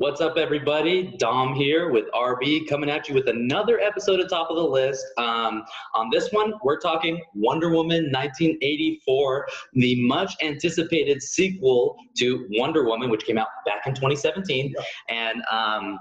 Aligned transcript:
What's 0.00 0.20
up, 0.20 0.36
everybody? 0.36 1.16
Dom 1.18 1.54
here 1.54 1.90
with 1.90 2.04
RB 2.12 2.68
coming 2.68 2.88
at 2.88 3.08
you 3.08 3.16
with 3.16 3.28
another 3.28 3.80
episode 3.80 4.20
of 4.20 4.30
Top 4.30 4.48
of 4.48 4.54
the 4.54 4.62
List. 4.62 5.04
Um, 5.16 5.64
on 5.92 6.08
this 6.12 6.30
one, 6.30 6.52
we're 6.62 6.78
talking 6.78 7.20
Wonder 7.34 7.70
Woman 7.70 8.04
1984, 8.12 9.48
the 9.72 10.00
much 10.06 10.36
anticipated 10.40 11.20
sequel 11.20 11.96
to 12.16 12.46
Wonder 12.50 12.84
Woman, 12.84 13.10
which 13.10 13.24
came 13.24 13.38
out 13.38 13.48
back 13.66 13.88
in 13.88 13.92
2017. 13.92 14.72
And 15.08 15.42
um, 15.50 15.98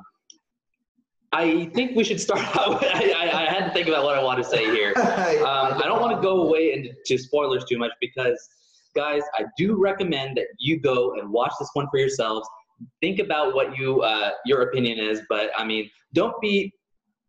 I 1.31 1.71
think 1.73 1.95
we 1.95 2.03
should 2.03 2.21
start 2.21 2.41
out. 2.55 2.85
I, 2.85 3.13
I, 3.13 3.45
I, 3.45 3.51
had 3.51 3.65
to 3.65 3.73
think 3.73 3.87
about 3.87 4.03
what 4.03 4.15
I 4.15 4.21
want 4.23 4.37
to 4.37 4.47
say 4.47 4.65
here. 4.65 4.93
Um, 5.47 5.81
I 5.81 5.85
don't 5.85 6.01
want 6.01 6.15
to 6.15 6.21
go 6.21 6.43
away 6.43 6.73
into 6.73 7.17
spoilers 7.17 7.65
too 7.65 7.79
much 7.79 7.91
because, 7.99 8.37
guys, 8.95 9.23
I 9.39 9.45
do 9.57 9.75
recommend 9.75 10.37
that 10.37 10.45
you 10.59 10.79
go 10.79 11.15
and 11.15 11.31
watch 11.31 11.53
this 11.59 11.69
one 11.73 11.87
for 11.89 11.97
yourselves 11.97 12.47
think 13.01 13.19
about 13.19 13.53
what 13.53 13.77
you 13.77 14.01
uh, 14.01 14.31
your 14.45 14.61
opinion 14.63 14.99
is, 14.99 15.21
but 15.29 15.49
I 15.57 15.63
mean, 15.63 15.89
don't 16.13 16.39
be 16.41 16.73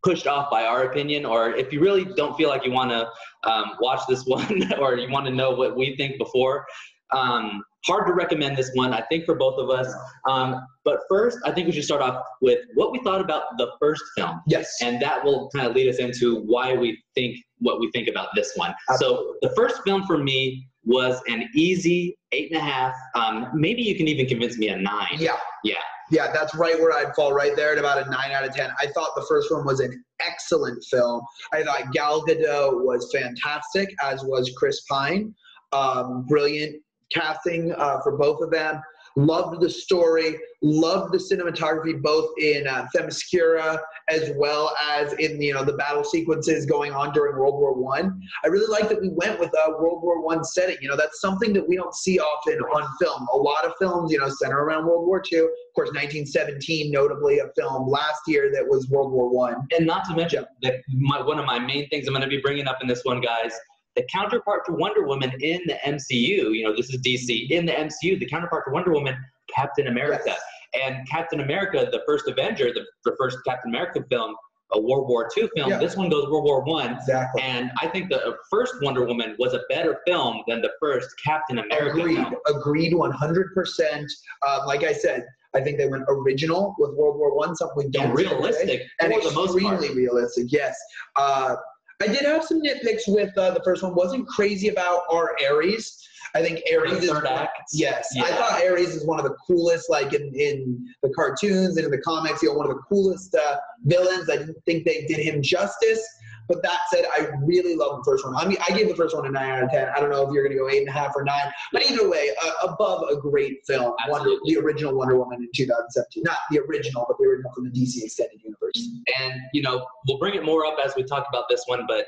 pushed 0.04 0.26
off 0.26 0.50
by 0.50 0.64
our 0.64 0.84
opinion, 0.84 1.24
or 1.24 1.50
if 1.50 1.72
you 1.72 1.80
really 1.80 2.04
don't 2.04 2.36
feel 2.36 2.48
like 2.48 2.64
you 2.64 2.72
want 2.72 2.90
to 2.90 3.08
um, 3.50 3.72
watch 3.80 4.00
this 4.08 4.24
one, 4.24 4.72
or 4.80 4.96
you 4.96 5.10
want 5.10 5.26
to 5.26 5.32
know 5.32 5.50
what 5.50 5.76
we 5.76 5.96
think 5.96 6.18
before. 6.18 6.64
Um, 7.12 7.62
hard 7.86 8.06
to 8.06 8.12
recommend 8.12 8.56
this 8.56 8.70
one, 8.74 8.92
I 8.92 9.02
think, 9.02 9.24
for 9.24 9.34
both 9.34 9.58
of 9.58 9.70
us. 9.70 9.92
Um, 10.28 10.66
but 10.84 11.00
first, 11.08 11.38
I 11.44 11.52
think 11.52 11.66
we 11.66 11.72
should 11.72 11.84
start 11.84 12.02
off 12.02 12.22
with 12.42 12.60
what 12.74 12.92
we 12.92 13.00
thought 13.02 13.20
about 13.20 13.56
the 13.56 13.70
first 13.80 14.02
film. 14.16 14.40
Yes. 14.46 14.70
And 14.82 15.00
that 15.00 15.24
will 15.24 15.48
kind 15.54 15.66
of 15.66 15.74
lead 15.74 15.88
us 15.88 15.98
into 15.98 16.42
why 16.42 16.74
we 16.74 17.00
think 17.14 17.36
what 17.58 17.80
we 17.80 17.90
think 17.92 18.08
about 18.08 18.28
this 18.34 18.52
one. 18.56 18.74
Absolutely. 18.90 19.26
So 19.42 19.48
the 19.48 19.54
first 19.54 19.82
film 19.84 20.04
for 20.04 20.18
me 20.18 20.68
was 20.88 21.20
an 21.28 21.48
easy 21.54 22.16
eight 22.32 22.50
and 22.50 22.60
a 22.60 22.64
half. 22.64 22.94
Um, 23.14 23.50
maybe 23.54 23.82
you 23.82 23.94
can 23.94 24.08
even 24.08 24.26
convince 24.26 24.56
me 24.56 24.68
a 24.68 24.76
nine. 24.76 25.16
Yeah. 25.18 25.36
Yeah. 25.62 25.74
Yeah, 26.10 26.32
that's 26.32 26.54
right 26.54 26.80
where 26.80 26.92
I'd 26.92 27.14
fall 27.14 27.34
right 27.34 27.54
there 27.54 27.72
at 27.72 27.78
about 27.78 28.06
a 28.06 28.10
nine 28.10 28.30
out 28.32 28.42
of 28.42 28.54
ten. 28.54 28.70
I 28.80 28.86
thought 28.86 29.10
the 29.14 29.26
first 29.28 29.52
one 29.52 29.66
was 29.66 29.80
an 29.80 30.02
excellent 30.20 30.82
film. 30.90 31.20
I 31.52 31.62
thought 31.62 31.92
Gal 31.92 32.22
Gadot 32.22 32.82
was 32.82 33.10
fantastic, 33.14 33.94
as 34.02 34.24
was 34.24 34.50
Chris 34.56 34.80
Pine. 34.88 35.34
Um, 35.72 36.24
brilliant 36.26 36.82
casting 37.12 37.72
uh, 37.72 37.98
for 38.02 38.16
both 38.16 38.40
of 38.40 38.50
them. 38.50 38.80
Loved 39.18 39.60
the 39.60 39.70
story, 39.70 40.38
loved 40.62 41.12
the 41.12 41.18
cinematography, 41.18 42.00
both 42.00 42.30
in 42.38 42.66
uh, 42.66 42.86
Themyscira 42.94 43.78
as 44.08 44.30
well 44.36 44.74
as 44.90 45.12
in 45.14 45.40
you 45.40 45.52
know 45.52 45.64
the 45.64 45.74
battle 45.74 46.04
sequences 46.04 46.66
going 46.66 46.92
on 46.92 47.12
during 47.12 47.36
World 47.36 47.54
War 47.54 47.74
One. 47.74 48.20
I. 48.44 48.48
I 48.48 48.50
really 48.50 48.72
like 48.72 48.88
that 48.88 48.98
we 48.98 49.10
went 49.10 49.38
with 49.38 49.50
a 49.50 49.72
World 49.72 50.02
War 50.02 50.22
One 50.22 50.42
setting. 50.42 50.78
You 50.80 50.88
know, 50.88 50.96
that's 50.96 51.20
something 51.20 51.52
that 51.52 51.68
we 51.68 51.76
don't 51.76 51.94
see 51.94 52.18
often 52.18 52.54
on 52.54 52.88
film. 52.98 53.26
A 53.34 53.36
lot 53.36 53.66
of 53.66 53.74
films, 53.78 54.10
you 54.10 54.18
know, 54.18 54.30
center 54.40 54.64
around 54.64 54.86
World 54.86 55.06
War 55.06 55.20
Two. 55.20 55.44
Of 55.44 55.74
course, 55.74 55.88
1917, 55.88 56.90
notably 56.90 57.40
a 57.40 57.48
film 57.54 57.86
last 57.90 58.20
year 58.26 58.50
that 58.54 58.66
was 58.66 58.88
World 58.88 59.12
War 59.12 59.28
One. 59.28 59.66
And 59.76 59.86
not 59.86 60.06
to 60.06 60.16
mention 60.16 60.46
that 60.62 60.76
my, 60.94 61.20
one 61.20 61.38
of 61.38 61.44
my 61.44 61.58
main 61.58 61.90
things 61.90 62.08
I'm 62.08 62.14
going 62.14 62.22
to 62.22 62.28
be 62.28 62.40
bringing 62.40 62.66
up 62.66 62.78
in 62.80 62.88
this 62.88 63.02
one, 63.04 63.20
guys, 63.20 63.52
the 63.98 64.04
counterpart 64.12 64.64
to 64.66 64.72
Wonder 64.72 65.04
Woman 65.04 65.32
in 65.40 65.60
the 65.66 65.76
MCU, 65.84 66.54
you 66.54 66.62
know, 66.62 66.74
this 66.74 66.88
is 66.88 67.00
DC, 67.02 67.50
in 67.50 67.66
the 67.66 67.72
MCU, 67.72 68.18
the 68.18 68.26
counterpart 68.26 68.64
to 68.68 68.72
Wonder 68.72 68.92
Woman, 68.92 69.16
Captain 69.54 69.88
America. 69.88 70.22
Yes. 70.26 70.40
And 70.80 71.08
Captain 71.08 71.40
America, 71.40 71.88
the 71.90 72.02
first 72.06 72.28
Avenger, 72.28 72.72
the, 72.72 72.84
the 73.04 73.16
first 73.18 73.38
Captain 73.44 73.70
America 73.70 74.04
film, 74.08 74.36
a 74.72 74.80
World 74.80 75.08
War 75.08 75.28
II 75.36 75.48
film. 75.56 75.70
Yeah. 75.70 75.78
This 75.78 75.96
one 75.96 76.10
goes 76.10 76.28
World 76.28 76.44
War 76.44 76.62
One. 76.62 76.92
Exactly. 76.92 77.42
And 77.42 77.72
I 77.80 77.88
think 77.88 78.10
the 78.10 78.36
first 78.50 78.74
Wonder 78.82 79.04
Woman 79.04 79.34
was 79.38 79.54
a 79.54 79.60
better 79.68 79.98
film 80.06 80.42
than 80.46 80.60
the 80.60 80.70
first 80.80 81.08
Captain 81.24 81.58
America. 81.58 81.98
Agreed. 81.98 82.16
Film. 82.16 82.34
Agreed. 82.46 82.94
One 82.94 83.10
hundred 83.10 83.54
percent. 83.54 84.12
Um, 84.46 84.66
like 84.66 84.84
I 84.84 84.92
said, 84.92 85.24
I 85.54 85.62
think 85.62 85.78
they 85.78 85.88
went 85.88 86.04
original 86.08 86.74
with 86.78 86.90
World 86.94 87.18
War 87.18 87.34
One, 87.34 87.56
something 87.56 87.86
we 87.86 87.90
don't 87.90 88.08
and 88.08 88.14
realistic 88.14 88.82
and 89.00 89.10
extremely 89.10 89.94
realistic. 89.94 90.52
Yes. 90.52 90.78
Uh, 91.16 91.56
I 92.00 92.06
did 92.06 92.22
have 92.22 92.44
some 92.44 92.62
nitpicks 92.62 93.08
with 93.08 93.36
uh, 93.36 93.50
the 93.52 93.62
first 93.64 93.82
one. 93.82 93.94
wasn't 93.94 94.26
crazy 94.28 94.68
about 94.68 95.02
our 95.10 95.36
Ares. 95.50 96.08
I 96.34 96.42
think 96.42 96.60
Ares 96.72 97.02
is 97.02 97.10
act. 97.10 97.70
yes. 97.72 98.08
Yeah. 98.14 98.24
I 98.24 98.30
thought 98.32 98.62
Ares 98.62 98.94
is 98.94 99.04
one 99.06 99.18
of 99.18 99.24
the 99.24 99.34
coolest, 99.46 99.90
like 99.90 100.12
in, 100.12 100.32
in 100.34 100.86
the 101.02 101.08
cartoons 101.10 101.76
and 101.76 101.86
in 101.86 101.90
the 101.90 102.00
comics. 102.02 102.42
You 102.42 102.50
know, 102.50 102.58
one 102.58 102.70
of 102.70 102.76
the 102.76 102.82
coolest 102.82 103.34
uh, 103.34 103.56
villains. 103.84 104.30
I 104.30 104.36
didn't 104.36 104.62
think 104.64 104.84
they 104.84 105.06
did 105.06 105.18
him 105.18 105.42
justice. 105.42 106.06
But 106.48 106.62
that 106.62 106.80
said, 106.92 107.04
I 107.12 107.28
really 107.42 107.76
love 107.76 107.98
the 107.98 108.04
first 108.04 108.24
one. 108.24 108.34
I 108.34 108.46
mean, 108.46 108.56
I 108.66 108.72
gave 108.72 108.88
the 108.88 108.94
first 108.94 109.14
one 109.14 109.26
a 109.26 109.30
nine 109.30 109.50
out 109.50 109.64
of 109.64 109.70
ten. 109.70 109.88
I 109.94 110.00
don't 110.00 110.10
know 110.10 110.26
if 110.26 110.32
you're 110.32 110.42
going 110.42 110.56
to 110.56 110.58
go 110.58 110.68
eight 110.68 110.80
and 110.80 110.88
a 110.88 110.92
half 110.92 111.12
or 111.14 111.22
nine, 111.22 111.52
but 111.72 111.88
either 111.88 112.08
way, 112.08 112.30
uh, 112.42 112.68
above 112.68 113.04
a 113.10 113.16
great 113.16 113.58
film, 113.66 113.94
Wonder, 114.08 114.36
the 114.44 114.56
original 114.56 114.94
Wonder 114.94 115.18
Woman 115.18 115.40
in 115.40 115.48
2017. 115.54 116.22
Not 116.24 116.38
the 116.50 116.60
original, 116.60 117.04
but 117.06 117.18
the 117.18 117.24
original 117.26 117.52
from 117.54 117.64
the 117.64 117.70
DC 117.70 118.02
Extended 118.02 118.40
Universe. 118.42 118.88
And 119.20 119.34
you 119.52 119.62
know, 119.62 119.86
we'll 120.06 120.18
bring 120.18 120.34
it 120.34 120.44
more 120.44 120.64
up 120.64 120.78
as 120.84 120.94
we 120.96 121.04
talk 121.04 121.26
about 121.28 121.44
this 121.50 121.62
one, 121.66 121.86
but 121.86 122.06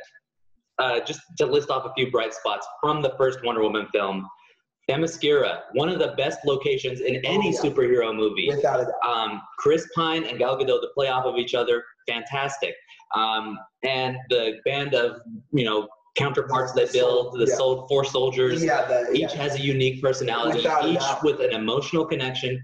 uh, 0.79 1.01
just 1.01 1.21
to 1.37 1.47
list 1.47 1.71
off 1.71 1.85
a 1.85 1.93
few 1.95 2.11
bright 2.11 2.33
spots 2.33 2.67
from 2.83 3.03
the 3.03 3.15
first 3.19 3.45
Wonder 3.45 3.63
Woman 3.63 3.87
film. 3.93 4.27
Themyscira, 4.89 5.61
one 5.75 5.89
of 5.89 5.99
the 5.99 6.15
best 6.17 6.41
locations 6.45 7.01
in 7.01 7.17
any 7.25 7.57
oh, 7.57 7.63
yeah. 7.65 7.71
superhero 7.71 8.15
movie. 8.15 8.49
Without 8.49 8.81
a 8.81 8.85
doubt. 8.85 9.09
Um, 9.09 9.43
Chris 9.59 9.87
Pine 9.95 10.25
and 10.25 10.39
Gal 10.39 10.57
Gadot, 10.57 10.81
the 10.81 10.91
play 10.95 11.09
off 11.09 11.25
of 11.25 11.37
each 11.37 11.55
other, 11.55 11.85
fantastic. 12.09 12.75
Um, 13.15 13.59
and 13.83 14.17
the 14.29 14.59
band 14.65 14.95
of 14.95 15.21
you 15.53 15.65
know 15.65 15.89
counterparts 16.17 16.73
they 16.73 16.87
build, 16.87 17.35
the 17.35 17.47
yeah. 17.47 17.57
soul, 17.57 17.87
four 17.89 18.05
soldiers, 18.05 18.63
yeah, 18.63 18.87
the, 18.87 19.13
each 19.13 19.33
has 19.33 19.55
a 19.57 19.61
unique 19.61 20.03
personality, 20.03 20.59
Without 20.59 20.87
each 20.87 21.03
with 21.23 21.41
an 21.41 21.53
emotional 21.53 22.05
connection, 22.05 22.63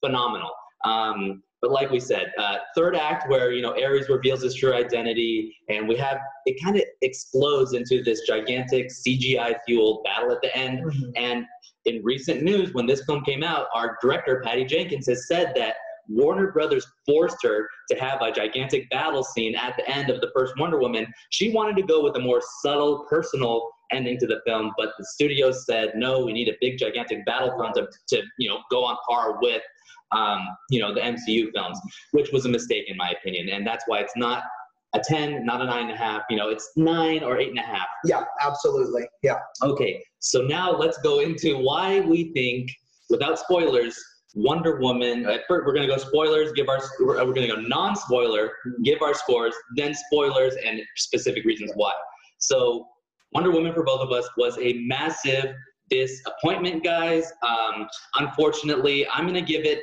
phenomenal. 0.00 0.50
Um, 0.84 1.42
but 1.62 1.70
like 1.70 1.90
we 1.90 2.00
said, 2.00 2.32
uh, 2.38 2.56
third 2.76 2.96
act 2.96 3.30
where 3.30 3.52
you 3.52 3.62
know 3.62 3.70
Ares 3.70 4.08
reveals 4.08 4.42
his 4.42 4.54
true 4.54 4.74
identity, 4.74 5.56
and 5.68 5.88
we 5.88 5.96
have 5.96 6.18
it 6.44 6.62
kind 6.62 6.76
of 6.76 6.82
explodes 7.00 7.72
into 7.72 8.02
this 8.02 8.26
gigantic 8.26 8.88
CGI 8.90 9.54
fueled 9.66 10.02
battle 10.04 10.32
at 10.32 10.42
the 10.42 10.54
end. 10.56 10.84
Mm-hmm. 10.84 11.10
And 11.16 11.46
in 11.84 12.02
recent 12.04 12.42
news, 12.42 12.74
when 12.74 12.86
this 12.86 13.04
film 13.04 13.24
came 13.24 13.44
out, 13.44 13.68
our 13.74 13.96
director 14.02 14.42
Patty 14.44 14.64
Jenkins 14.64 15.06
has 15.06 15.28
said 15.28 15.52
that 15.54 15.76
Warner 16.08 16.50
Brothers 16.50 16.86
forced 17.06 17.38
her 17.44 17.68
to 17.90 17.96
have 17.96 18.20
a 18.22 18.32
gigantic 18.32 18.90
battle 18.90 19.22
scene 19.22 19.54
at 19.54 19.76
the 19.76 19.88
end 19.88 20.10
of 20.10 20.20
the 20.20 20.30
first 20.34 20.54
Wonder 20.58 20.78
Woman. 20.78 21.06
She 21.30 21.52
wanted 21.52 21.76
to 21.76 21.82
go 21.82 22.02
with 22.02 22.16
a 22.16 22.20
more 22.20 22.42
subtle, 22.62 23.06
personal 23.08 23.70
ending 23.92 24.18
to 24.18 24.26
the 24.26 24.40
film, 24.46 24.72
but 24.76 24.90
the 24.98 25.04
studio 25.04 25.52
said, 25.52 25.92
no, 25.94 26.24
we 26.24 26.32
need 26.32 26.48
a 26.48 26.54
big, 26.60 26.78
gigantic 26.78 27.24
battlefront 27.26 27.74
to, 27.74 27.88
to 28.08 28.22
you 28.38 28.48
know, 28.48 28.58
go 28.70 28.84
on 28.84 28.96
par 29.08 29.38
with, 29.40 29.62
um, 30.12 30.40
you 30.70 30.80
know, 30.80 30.94
the 30.94 31.00
MCU 31.00 31.50
films, 31.52 31.78
which 32.12 32.30
was 32.32 32.46
a 32.46 32.48
mistake 32.48 32.84
in 32.88 32.96
my 32.96 33.10
opinion. 33.10 33.48
And 33.48 33.66
that's 33.66 33.84
why 33.86 34.00
it's 34.00 34.16
not 34.16 34.44
a 34.94 35.00
10, 35.00 35.44
not 35.44 35.60
a 35.62 35.64
nine 35.64 35.84
and 35.84 35.92
a 35.92 35.96
half, 35.96 36.22
you 36.28 36.36
know, 36.36 36.50
it's 36.50 36.70
nine 36.76 37.22
or 37.22 37.38
eight 37.38 37.48
and 37.48 37.58
a 37.58 37.62
half. 37.62 37.86
Yeah, 38.04 38.24
absolutely. 38.40 39.04
Yeah. 39.22 39.38
Okay. 39.62 40.02
So 40.18 40.42
now 40.42 40.70
let's 40.70 40.98
go 40.98 41.20
into 41.20 41.56
why 41.56 42.00
we 42.00 42.32
think, 42.32 42.70
without 43.08 43.38
spoilers, 43.38 43.98
Wonder 44.34 44.78
Woman. 44.80 45.26
At 45.26 45.42
first, 45.48 45.66
we're 45.66 45.74
going 45.74 45.86
to 45.86 45.94
go 45.94 45.98
spoilers, 45.98 46.52
give 46.52 46.68
our, 46.68 46.80
we're 47.00 47.16
going 47.16 47.48
to 47.48 47.54
go 47.54 47.60
non 47.60 47.96
spoiler, 47.96 48.52
give 48.82 49.02
our 49.02 49.14
scores, 49.14 49.54
then 49.76 49.94
spoilers 49.94 50.54
and 50.64 50.80
specific 50.96 51.44
reasons 51.44 51.72
why. 51.74 51.92
So, 52.38 52.86
Wonder 53.34 53.50
Woman 53.50 53.72
for 53.72 53.82
both 53.82 54.00
of 54.00 54.12
us 54.12 54.28
was 54.36 54.58
a 54.58 54.74
massive 54.86 55.54
disappointment, 55.88 56.84
guys. 56.84 57.32
Um, 57.42 57.86
unfortunately, 58.18 59.06
I'm 59.08 59.24
going 59.24 59.34
to 59.34 59.52
give 59.52 59.64
it 59.64 59.80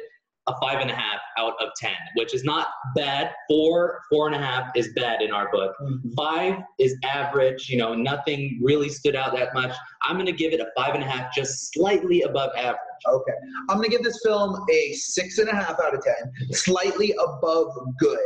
a 0.48 0.54
five 0.60 0.80
and 0.80 0.90
a 0.90 0.96
half 0.96 1.20
out 1.38 1.54
of 1.62 1.70
ten, 1.78 1.96
which 2.16 2.34
is 2.34 2.44
not 2.44 2.68
bad. 2.96 3.32
Four, 3.48 4.02
four 4.10 4.28
and 4.28 4.36
a 4.36 4.40
half 4.40 4.72
is 4.76 4.90
bad 4.96 5.22
in 5.22 5.32
our 5.32 5.50
book. 5.52 5.74
Mm-hmm. 5.82 6.10
Five 6.18 6.56
is 6.80 6.96
average. 7.04 7.70
You 7.70 7.78
know, 7.78 7.94
nothing 7.94 8.60
really 8.62 8.90
stood 8.90 9.16
out 9.16 9.36
that 9.36 9.54
much. 9.54 9.76
I'm 10.02 10.18
gonna 10.18 10.32
give 10.32 10.54
it 10.54 10.60
a 10.60 10.68
five 10.76 10.96
and 10.96 11.04
a 11.04 11.08
half, 11.08 11.34
just 11.34 11.72
slightly 11.74 12.24
above 12.24 12.52
average. 12.58 12.80
Okay, 13.08 13.34
I'm 13.70 13.78
gonna 13.78 13.90
give 13.90 14.04
this 14.04 14.20
film 14.26 14.66
a 14.72 14.94
six 14.94 15.38
and 15.38 15.50
a 15.50 15.56
half 15.56 15.80
out 15.80 15.94
of 15.94 16.04
ten, 16.04 16.32
slightly 16.52 17.14
above 17.24 17.72
good. 18.00 18.20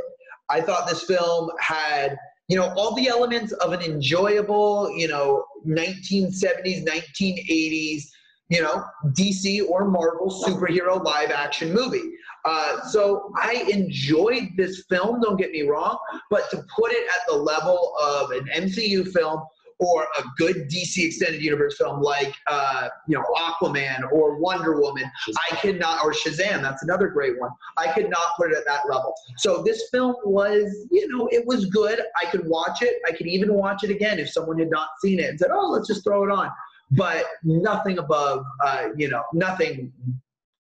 I 0.50 0.62
thought 0.62 0.88
this 0.88 1.04
film 1.04 1.50
had 1.60 2.16
you 2.54 2.60
know 2.60 2.72
all 2.78 2.94
the 2.94 3.08
elements 3.08 3.52
of 3.54 3.74
an 3.74 3.82
enjoyable 3.82 4.92
you 4.96 5.08
know 5.08 5.44
1970s 5.66 6.86
1980s 6.86 8.04
you 8.50 8.62
know, 8.62 8.84
DC 9.18 9.68
or 9.68 9.86
Marvel 9.86 10.30
superhero 10.30 11.04
live 11.04 11.32
action 11.32 11.74
movie. 11.74 12.12
Uh, 12.46 12.82
so 12.82 13.32
I 13.42 13.66
enjoyed 13.72 14.50
this 14.58 14.84
film, 14.90 15.22
don't 15.22 15.38
get 15.38 15.52
me 15.52 15.64
wrong, 15.64 15.98
but 16.30 16.52
to 16.52 16.58
put 16.58 16.92
it 16.92 17.08
at 17.08 17.28
the 17.28 17.36
level 17.36 17.96
of 18.00 18.32
an 18.32 18.46
MCU 18.54 19.08
film 19.12 19.42
or 19.80 20.04
a 20.04 20.24
good 20.38 20.70
DC 20.70 21.06
extended 21.06 21.42
universe 21.42 21.78
film 21.78 22.02
like 22.02 22.34
uh, 22.48 22.90
you 23.08 23.18
know 23.18 23.24
Aquaman 23.38 24.12
or 24.12 24.38
Wonder 24.38 24.80
Woman, 24.80 25.06
I 25.52 25.56
could 25.58 25.80
not 25.80 26.04
or 26.04 26.14
Shazam, 26.14 26.62
that's 26.62 26.84
another 26.84 27.08
great 27.08 27.40
one. 27.40 27.52
I 27.78 27.92
could 27.92 28.10
not 28.10 28.36
put 28.38 28.52
it 28.52 28.58
at 28.58 28.66
that 28.66 28.82
level. 28.90 29.14
So 29.38 29.64
this 29.64 29.90
film 29.92 30.16
was, 30.26 30.88
you 30.92 31.08
know, 31.08 31.28
it 31.32 31.46
was 31.46 31.66
good. 31.66 32.02
I 32.22 32.30
could 32.30 32.46
watch 32.48 32.82
it. 32.82 33.02
I 33.08 33.12
could 33.12 33.28
even 33.28 33.54
watch 33.54 33.84
it 33.84 33.90
again 33.90 34.20
if 34.20 34.30
someone 34.30 34.60
had 34.60 34.70
not 34.70 34.90
seen 35.02 35.20
it 35.20 35.30
and 35.30 35.40
said, 35.40 35.50
"Oh, 35.52 35.70
let's 35.70 35.88
just 35.88 36.04
throw 36.04 36.24
it 36.24 36.32
on." 36.32 36.50
but 36.96 37.26
nothing 37.44 37.98
above, 37.98 38.46
uh, 38.64 38.90
you 38.96 39.10
know, 39.10 39.24
nothing 39.34 39.92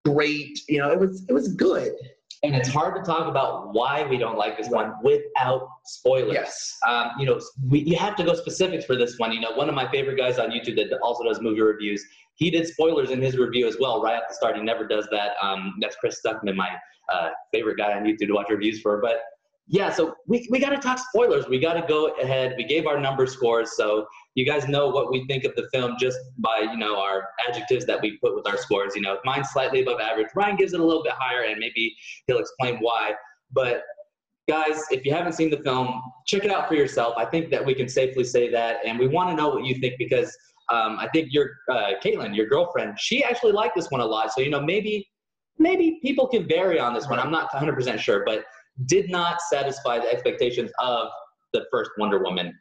great. 0.06 0.60
You 0.68 0.80
know, 0.80 0.92
it 0.92 1.00
was 1.00 1.25
it 1.27 1.33
was 1.33 1.50
good. 1.50 1.94
And 2.44 2.54
it's 2.56 2.68
hard 2.68 2.95
to 2.95 3.01
talk 3.01 3.28
about 3.28 3.74
why 3.74 4.04
we 4.04 4.18
don't 4.18 4.38
like 4.38 4.57
this 4.57 4.69
one 4.69 4.94
without 5.01 5.68
spoilers. 5.86 6.34
Yes. 6.34 6.78
Um, 6.86 7.12
you 7.18 7.25
know, 7.25 7.40
we, 7.69 7.80
you 7.80 7.95
have 7.95 8.18
to 8.18 8.24
go 8.24 8.34
specifics 8.34 8.84
for 8.84 8.98
this 8.98 9.18
one. 9.18 9.31
You 9.31 9.40
know, 9.40 9.51
one 9.51 9.69
of 9.69 9.75
my 9.75 9.90
favorite 9.90 10.18
guys 10.18 10.40
on 10.40 10.51
YouTube 10.51 10.75
that 10.75 11.00
also 11.01 11.24
does 11.24 11.40
movie 11.42 11.62
reviews, 11.62 12.04
he 12.36 12.51
did 12.51 12.68
spoilers 12.68 13.12
in 13.12 13.22
his 13.22 13.38
review 13.38 13.66
as 13.66 13.78
well, 13.80 14.01
right 14.01 14.16
at 14.16 14.24
the 14.28 14.36
start. 14.36 14.57
He 14.57 14.62
never 14.62 14.86
does 14.86 15.07
that. 15.12 15.31
Um, 15.42 15.75
that's 15.80 15.95
Chris 15.95 16.19
Stuckman, 16.25 16.56
my 16.56 16.69
uh, 17.12 17.30
favorite 17.54 17.78
guy 17.78 17.94
on 17.94 18.04
YouTube 18.04 18.28
to 18.28 18.34
watch 18.34 18.48
reviews 18.50 18.81
for. 18.81 19.00
But 19.01 19.22
yeah, 19.68 19.92
so 19.92 20.15
we, 20.27 20.45
we 20.51 20.60
got 20.60 20.69
to 20.69 20.77
talk 20.77 21.00
spoilers. 21.00 21.48
We 21.48 21.57
got 21.57 21.74
to 21.74 21.86
go 21.88 22.07
ahead. 22.21 22.56
We 22.57 22.65
gave 22.65 22.86
our 22.86 23.00
number 23.00 23.25
scores, 23.25 23.77
so 23.77 24.06
you 24.36 24.45
guys 24.45 24.68
know 24.68 24.89
what 24.89 25.10
we 25.10 25.25
think 25.27 25.45
of 25.45 25.56
the 25.56 25.69
film 25.74 25.95
just 25.98 26.18
by 26.39 26.60
you 26.60 26.77
know 26.77 27.00
our 27.00 27.30
adjectives 27.48 27.86
that 27.86 28.01
we 28.01 28.18
put 28.18 28.36
with 28.36 28.45
our 28.45 28.57
scores. 28.57 28.94
You 28.95 29.04
know, 29.04 29.19
mine's 29.24 29.50
slightly 29.51 29.81
above 29.81 30.01
average. 30.01 30.27
Ryan 30.36 30.57
gives 30.57 30.74
it 30.74 30.81
a 30.81 30.83
little 30.83 31.04
bit 31.04 31.13
higher, 31.18 31.44
and 31.44 31.60
maybe 31.60 31.95
he'll 32.27 32.39
explain 32.39 32.77
why. 32.80 33.12
But 33.54 33.83
guys, 34.50 34.83
if 34.92 35.06
you 35.06 35.13
haven't 35.13 35.33
seen 35.33 35.50
the 35.50 35.62
film, 35.63 36.01
check 36.27 36.44
it 36.44 36.51
out 36.51 36.68
for 36.68 36.75
yourself. 36.75 37.13
I 37.18 37.24
think 37.25 37.50
that 37.51 37.65
we 37.65 37.74
can 37.74 37.88
safely 37.88 38.25
say 38.25 38.51
that, 38.51 38.77
and 38.86 39.00
we 39.00 39.07
want 39.07 39.30
to 39.30 39.36
know 39.36 39.48
what 39.48 39.63
you 39.63 39.75
think 39.75 39.95
because 39.98 40.36
um, 40.74 40.98
I 41.00 41.07
think 41.13 41.30
your 41.31 41.51
uh, 41.71 41.92
Caitlin, 42.04 42.36
your 42.36 42.48
girlfriend, 42.48 43.00
she 43.00 43.24
actually 43.24 43.54
liked 43.54 43.75
this 43.75 43.89
one 43.92 44.01
a 44.01 44.06
lot. 44.06 44.33
So 44.33 44.42
you 44.42 44.50
know, 44.50 44.62
maybe 44.62 45.07
maybe 45.57 46.00
people 46.01 46.27
can 46.27 46.48
vary 46.48 46.80
on 46.80 46.94
this 46.94 47.07
one. 47.07 47.19
I'm 47.19 47.31
not 47.31 47.50
100% 47.51 48.00
sure, 48.00 48.24
but 48.25 48.44
did 48.86 49.10
not 49.10 49.42
satisfy 49.42 50.00
the 50.00 50.12
expectations 50.12 50.72
of 50.80 51.08
the 51.54 51.66
first 51.72 51.92
Wonder 51.98 52.24
Woman. 52.24 52.54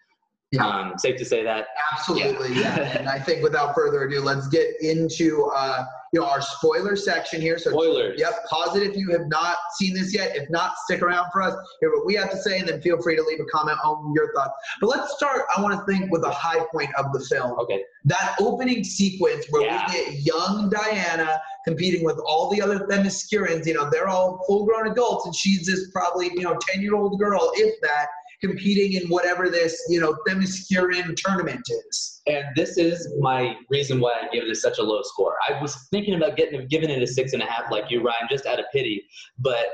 Yeah. 0.52 0.66
Um, 0.66 0.99
safe 0.99 1.16
to 1.16 1.25
say 1.25 1.43
that. 1.44 1.69
Absolutely, 1.93 2.52
yeah. 2.60 2.99
and 2.99 3.08
I 3.08 3.19
think 3.26 3.43
without 3.43 3.75
further 3.75 4.04
ado, 4.04 4.20
let's 4.20 4.49
get 4.49 4.69
into 4.82 5.50
uh, 5.54 5.82
you 6.12 6.20
know 6.20 6.26
our 6.26 6.43
spoiler 6.43 6.94
section 6.94 7.40
here. 7.40 7.58
So 7.58 7.70
Spoilers. 7.70 8.20
Yep, 8.20 8.32
pause 8.50 8.76
it 8.76 8.82
if 8.82 8.94
you 8.94 9.10
have 9.12 9.26
not 9.28 9.56
seen 9.78 9.94
this 9.94 10.14
yet. 10.14 10.37
If 10.37 10.50
not, 10.50 10.76
stick 10.84 11.00
around 11.00 11.31
for 11.32 11.40
us. 11.40 11.54
Hear 11.81 11.90
what 11.90 12.04
we 12.04 12.14
have 12.16 12.31
to 12.32 12.37
say, 12.37 12.58
and 12.58 12.69
then 12.69 12.82
feel 12.82 13.00
free 13.00 13.16
to 13.16 13.22
leave 13.22 13.40
a 13.40 13.46
comment 13.46 13.78
on 13.82 14.12
your 14.14 14.31
thoughts. 14.34 14.52
But 14.82 14.88
let's 14.88 15.16
start. 15.16 15.46
I 15.56 15.62
want 15.62 15.78
to 15.78 15.90
think 15.90 16.12
with 16.12 16.22
a 16.25 16.31
high 16.31 16.62
point 16.70 16.90
of 16.99 17.12
the 17.14 17.20
film. 17.20 17.58
Okay. 17.58 17.82
That 18.04 18.37
opening 18.38 18.84
sequence 18.84 19.46
where 19.49 19.62
Yeah. 19.62 19.87
we 19.87 19.93
get 19.94 20.14
young 20.26 20.69
Diana 20.69 21.40
competing 21.64 22.04
with 22.04 22.19
all 22.26 22.50
the 22.50 22.60
other 22.60 22.81
Themyscirans. 22.81 23.64
You 23.66 23.75
know, 23.75 23.88
they're 23.88 24.08
all 24.08 24.44
full-grown 24.46 24.88
adults, 24.88 25.25
and 25.25 25.34
she's 25.34 25.64
this 25.64 25.90
probably 25.93 26.31
you 26.34 26.43
know 26.43 26.58
ten-year-old 26.69 27.19
girl, 27.19 27.52
if 27.54 27.81
that, 27.81 28.08
competing 28.42 29.00
in 29.00 29.08
whatever 29.08 29.48
this 29.48 29.80
you 29.88 30.00
know 30.00 30.16
Themysciran 30.28 31.14
tournament 31.16 31.62
is. 31.88 32.20
And 32.26 32.44
this 32.56 32.76
is 32.78 33.12
my 33.20 33.56
reason 33.70 34.00
why 34.00 34.12
I 34.22 34.28
give 34.32 34.44
this 34.46 34.62
such 34.62 34.78
a 34.78 34.82
low 34.82 35.00
score. 35.02 35.36
I 35.48 35.60
was 35.60 35.76
thinking 35.90 36.14
about 36.14 36.36
getting 36.36 36.66
giving 36.68 36.90
it 36.90 37.02
a 37.02 37.06
six 37.06 37.32
and 37.32 37.42
a 37.42 37.46
half, 37.46 37.70
like 37.70 37.90
you, 37.90 38.02
Ryan, 38.02 38.28
just 38.30 38.46
out 38.46 38.58
of 38.58 38.66
pity. 38.72 39.04
But 39.38 39.66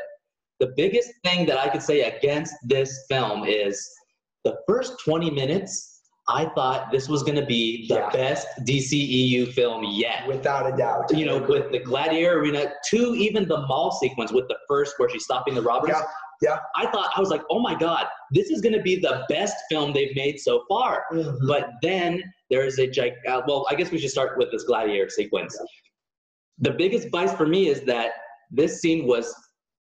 the 0.60 0.72
biggest 0.76 1.10
thing 1.24 1.46
that 1.46 1.58
I 1.58 1.68
could 1.68 1.82
say 1.82 2.02
against 2.02 2.54
this 2.64 3.04
film 3.08 3.44
is 3.44 3.88
the 4.44 4.56
first 4.66 4.94
20 5.04 5.30
minutes. 5.30 5.94
I 6.30 6.44
thought 6.54 6.92
this 6.92 7.08
was 7.08 7.22
going 7.22 7.36
to 7.36 7.46
be 7.46 7.86
the 7.88 7.94
Yeah. 7.94 8.10
best 8.10 8.46
DCEU 8.66 9.50
film 9.54 9.82
yet. 9.84 10.26
Without 10.28 10.70
a 10.70 10.76
doubt. 10.76 11.10
you 11.16 11.24
know, 11.24 11.38
with 11.38 11.72
the 11.72 11.78
Gladiator 11.78 12.38
Arena, 12.38 12.70
to 12.90 13.14
even 13.14 13.48
the 13.48 13.66
mall 13.66 13.92
sequence 13.92 14.30
with 14.30 14.46
the 14.48 14.58
first 14.68 14.92
where 14.98 15.08
she's 15.08 15.24
stopping 15.24 15.54
the 15.54 15.62
robbers. 15.62 15.90
Yeah, 15.94 16.02
yeah. 16.43 16.58
I 16.76 16.87
thought 16.90 17.11
I 17.17 17.20
was 17.20 17.31
like, 17.31 17.43
oh 17.50 17.61
my 17.61 17.75
god, 17.75 18.06
this 18.32 18.50
is 18.50 18.61
going 18.61 18.75
to 18.75 18.82
be 18.82 18.96
the 18.96 19.25
best 19.29 19.56
film 19.70 19.93
they've 19.93 20.14
made 20.14 20.38
so 20.38 20.64
far. 20.69 21.05
Mhm. 21.12 21.37
But 21.46 21.70
then 21.82 22.23
there 22.50 22.64
is 22.64 22.79
a 22.79 22.87
gig. 22.87 23.12
Uh, 23.26 23.43
well, 23.46 23.67
I 23.70 23.75
guess 23.75 23.90
we 23.90 23.99
should 23.99 24.11
start 24.11 24.38
with 24.38 24.50
this 24.50 24.64
Gladiator 24.64 25.08
sequence. 25.08 25.58
The 26.58 26.73
biggest 26.73 27.08
vice 27.11 27.32
for 27.32 27.46
me 27.46 27.69
is 27.69 27.82
that 27.82 28.12
this 28.50 28.81
scene 28.81 29.06
was 29.06 29.35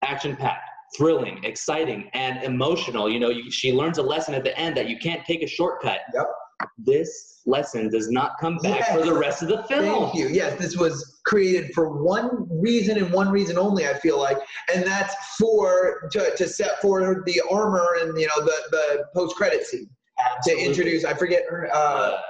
action-packed, 0.05 0.69
thrilling, 0.97 1.43
exciting, 1.45 2.11
and 2.15 2.43
emotional. 2.43 3.09
You 3.09 3.21
know, 3.21 3.31
you, 3.31 3.51
she 3.51 3.73
learns 3.73 3.99
a 3.99 4.03
lesson 4.03 4.35
at 4.35 4.45
the 4.45 4.57
end 4.59 4.77
that 4.77 4.89
you 4.89 4.99
can't 4.99 5.25
take 5.25 5.43
a 5.43 5.47
shortcut. 5.47 6.01
Yep. 6.15 6.27
This 6.77 7.41
lesson 7.47 7.89
does 7.89 8.11
not 8.11 8.33
come 8.41 8.57
back 8.59 8.89
for 8.89 9.03
the 9.03 9.13
rest 9.15 9.43
of 9.43 9.49
the 9.49 9.63
film. 9.65 10.11
Thank 10.11 10.15
you. 10.15 10.29
Yes, 10.29 10.59
this 10.59 10.77
was 10.77 11.21
created 11.25 11.73
for 11.75 12.03
one 12.03 12.47
reason 12.51 12.99
and 12.99 13.13
one 13.13 13.31
reason 13.31 13.57
only. 13.59 13.87
I 13.87 13.95
feel 13.95 14.19
like, 14.19 14.39
and 14.75 14.85
that's 14.85 15.15
for 15.37 16.09
to, 16.13 16.35
to 16.37 16.49
set 16.49 16.81
for 16.81 17.23
the 17.27 17.41
armor 17.51 17.97
and 18.01 18.19
you 18.21 18.27
know 18.27 18.45
the 18.45 18.55
the 18.71 19.05
post 19.15 19.37
credit 19.37 19.65
scene 19.67 19.89
to 20.45 20.57
introduce. 20.59 21.05
I 21.05 21.15
forget 21.15 21.45
her. 21.49 21.71
Uh, 21.73 21.77
Uh, 21.79 22.21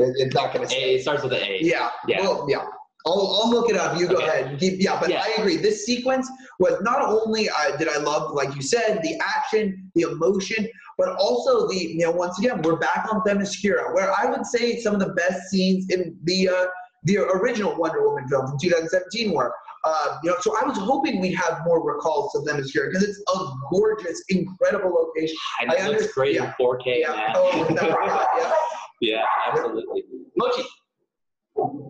it- 0.00 0.14
it's 0.18 0.34
not 0.34 0.54
going 0.54 0.68
to 0.68 0.74
it 0.76 1.02
starts 1.02 1.24
with 1.24 1.32
an 1.32 1.42
A. 1.42 1.58
Yeah. 1.60 1.90
Yeah. 2.06 2.20
Well, 2.20 2.46
yeah. 2.48 2.64
I'll, 3.06 3.40
I'll 3.42 3.50
look 3.50 3.70
it 3.70 3.76
up. 3.76 3.98
You 3.98 4.08
go 4.08 4.16
Okay. 4.16 4.26
ahead. 4.26 4.58
Keep, 4.60 4.82
yeah, 4.82 4.98
but 5.00 5.08
Yeah. 5.08 5.22
I 5.24 5.40
agree. 5.40 5.56
This 5.56 5.86
sequence 5.86 6.28
was 6.58 6.80
not 6.82 7.00
only 7.00 7.48
uh, 7.48 7.76
did 7.76 7.88
I 7.88 7.98
love, 7.98 8.32
like 8.32 8.54
you 8.54 8.62
said, 8.62 9.00
the 9.02 9.18
action, 9.22 9.90
the 9.94 10.02
emotion, 10.02 10.68
but 10.98 11.10
also 11.16 11.68
the 11.68 11.76
you 11.76 11.98
know 12.04 12.10
once 12.10 12.38
again 12.38 12.60
we're 12.62 12.76
back 12.76 13.06
on 13.10 13.20
Themyscira, 13.22 13.94
where 13.94 14.12
I 14.12 14.26
would 14.26 14.44
say 14.44 14.80
some 14.80 14.94
of 14.94 15.00
the 15.00 15.10
best 15.14 15.48
scenes 15.48 15.88
in 15.90 16.18
the 16.24 16.48
uh, 16.48 16.66
the 17.04 17.18
original 17.18 17.76
Wonder 17.76 18.02
Woman 18.04 18.28
film 18.28 18.46
from 18.48 18.58
2017 18.60 19.32
were. 19.32 19.54
Uh, 19.84 20.18
you 20.24 20.30
know, 20.30 20.36
so 20.40 20.54
I 20.60 20.64
was 20.66 20.76
hoping 20.76 21.20
we'd 21.20 21.36
have 21.36 21.60
more 21.64 21.80
recalls 21.88 22.34
of 22.34 22.42
Themyscira 22.44 22.88
because 22.90 23.04
it's 23.04 23.22
a 23.32 23.38
gorgeous, 23.70 24.22
incredible 24.28 24.90
location. 24.92 25.36
And 25.60 25.72
it 25.72 25.80
I 25.80 25.88
looks 25.88 26.12
great 26.12 26.34
yeah. 26.34 26.46
in 26.58 26.66
4K, 26.66 27.00
Yeah. 27.02 27.12
man. 27.12 27.32
Oh, 27.36 27.68
yeah. 27.70 28.52
Yeah, 29.00 29.22
absolutely. 29.46 30.02
Mochi. 30.36 30.62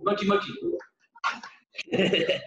Mochi, 0.04 0.26
mochi. 0.26 0.50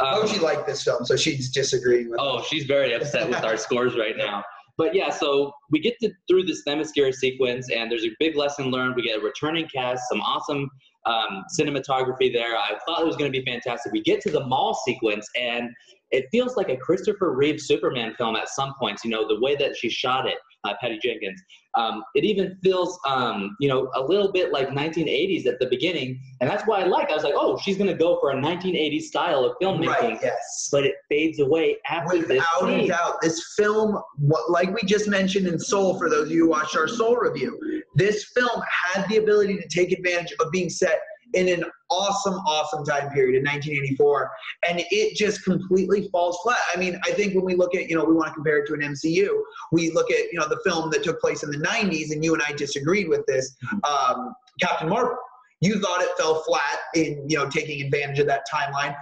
Oh, 0.00 0.22
um, 0.22 0.28
she 0.28 0.40
liked 0.40 0.66
this 0.66 0.82
film, 0.82 1.04
so 1.04 1.16
she's 1.16 1.50
disagreeing 1.50 2.10
with. 2.10 2.18
oh, 2.20 2.42
she's 2.42 2.64
very 2.64 2.92
upset 2.94 3.28
with 3.28 3.44
our 3.44 3.56
scores 3.66 3.96
right 3.96 4.16
now. 4.16 4.42
But 4.76 4.94
yeah, 4.94 5.10
so 5.10 5.52
we 5.70 5.78
get 5.78 5.94
to 6.00 6.10
through 6.28 6.44
this 6.44 6.62
Themyscira 6.66 7.14
sequence, 7.14 7.70
and 7.70 7.90
there's 7.90 8.04
a 8.04 8.10
big 8.18 8.36
lesson 8.36 8.70
learned. 8.70 8.96
We 8.96 9.02
get 9.02 9.20
a 9.20 9.22
returning 9.22 9.68
cast, 9.72 10.02
some 10.08 10.20
awesome 10.20 10.68
um, 11.06 11.44
cinematography 11.58 12.32
there. 12.32 12.56
I 12.56 12.76
thought 12.86 13.00
it 13.00 13.06
was 13.06 13.16
going 13.16 13.30
to 13.32 13.38
be 13.38 13.44
fantastic. 13.44 13.92
We 13.92 14.02
get 14.02 14.20
to 14.22 14.30
the 14.30 14.44
mall 14.46 14.74
sequence, 14.86 15.28
and 15.40 15.70
it 16.10 16.26
feels 16.32 16.56
like 16.56 16.68
a 16.68 16.76
Christopher 16.76 17.34
Reeve 17.34 17.60
Superman 17.60 18.14
film 18.16 18.34
at 18.36 18.48
some 18.48 18.72
points. 18.78 19.04
You 19.04 19.10
know, 19.10 19.28
the 19.28 19.40
way 19.40 19.56
that 19.56 19.76
she 19.76 19.88
shot 19.88 20.26
it, 20.26 20.38
uh, 20.64 20.74
Patty 20.80 20.98
Jenkins. 21.02 21.40
Um, 21.74 22.04
it 22.14 22.24
even 22.24 22.58
feels, 22.62 22.98
um, 23.06 23.56
you 23.58 23.68
know, 23.68 23.90
a 23.94 24.02
little 24.02 24.30
bit 24.30 24.52
like 24.52 24.68
1980s 24.68 25.46
at 25.46 25.58
the 25.58 25.66
beginning, 25.66 26.20
and 26.40 26.50
that's 26.50 26.64
why 26.66 26.82
I 26.82 26.84
like. 26.84 27.08
It. 27.08 27.12
I 27.12 27.14
was 27.14 27.24
like, 27.24 27.34
oh, 27.36 27.58
she's 27.58 27.78
going 27.78 27.88
to 27.88 27.96
go 27.96 28.20
for 28.20 28.30
a 28.30 28.34
1980s 28.34 29.02
style 29.02 29.44
of 29.44 29.56
filmmaking, 29.60 29.86
Right. 29.86 30.18
Yes. 30.22 30.68
but 30.70 30.84
it 30.84 30.94
fades 31.08 31.40
away 31.40 31.78
after 31.88 32.18
this 32.18 32.44
Without 32.60 32.68
a 32.70 32.86
doubt, 32.86 33.20
this 33.22 33.54
film, 33.56 33.98
what, 34.16 34.50
like 34.50 34.72
we 34.74 34.82
just 34.86 35.08
mentioned 35.08 35.46
in 35.46 35.58
Soul, 35.58 35.98
for 35.98 36.10
those 36.10 36.26
of 36.26 36.30
you 36.32 36.44
who 36.44 36.50
watched 36.50 36.76
our 36.76 36.88
Soul 36.88 37.16
review, 37.16 37.58
this 37.94 38.24
film 38.36 38.62
had 38.92 39.08
the 39.08 39.16
ability 39.16 39.56
to 39.58 39.68
take 39.68 39.92
advantage 39.92 40.34
of 40.40 40.50
being 40.52 40.68
set 40.68 41.00
in 41.34 41.48
an 41.48 41.64
awesome, 41.90 42.34
awesome 42.34 42.84
time 42.84 43.10
period 43.10 43.36
in 43.36 43.44
1984, 43.44 44.30
and 44.68 44.82
it 44.90 45.16
just 45.16 45.44
completely 45.44 46.08
falls 46.10 46.38
flat. 46.42 46.58
I 46.74 46.78
mean, 46.78 46.98
I 47.06 47.12
think 47.12 47.34
when 47.34 47.44
we 47.44 47.54
look 47.54 47.74
at, 47.74 47.88
you 47.88 47.96
know, 47.96 48.04
we 48.04 48.14
want 48.14 48.28
to 48.28 48.34
compare 48.34 48.58
it 48.58 48.66
to 48.68 48.74
an 48.74 48.80
MCU, 48.80 49.40
we 49.72 49.90
look 49.90 50.10
at, 50.10 50.32
you 50.32 50.38
know, 50.38 50.48
the 50.48 50.60
film 50.64 50.90
that 50.90 51.02
took 51.02 51.20
place 51.20 51.42
in 51.42 51.50
the 51.50 51.58
90s, 51.58 52.12
and 52.12 52.24
you 52.24 52.34
and 52.34 52.42
I 52.46 52.52
disagreed 52.52 53.08
with 53.08 53.24
this, 53.26 53.56
um, 53.88 54.34
Captain 54.60 54.88
Marvel. 54.88 55.16
You 55.60 55.78
thought 55.78 56.02
it 56.02 56.10
fell 56.18 56.42
flat 56.42 56.80
in, 56.96 57.24
you 57.28 57.38
know, 57.38 57.48
taking 57.48 57.80
advantage 57.82 58.18
of 58.18 58.26
that 58.26 58.42
timeline. 58.52 58.96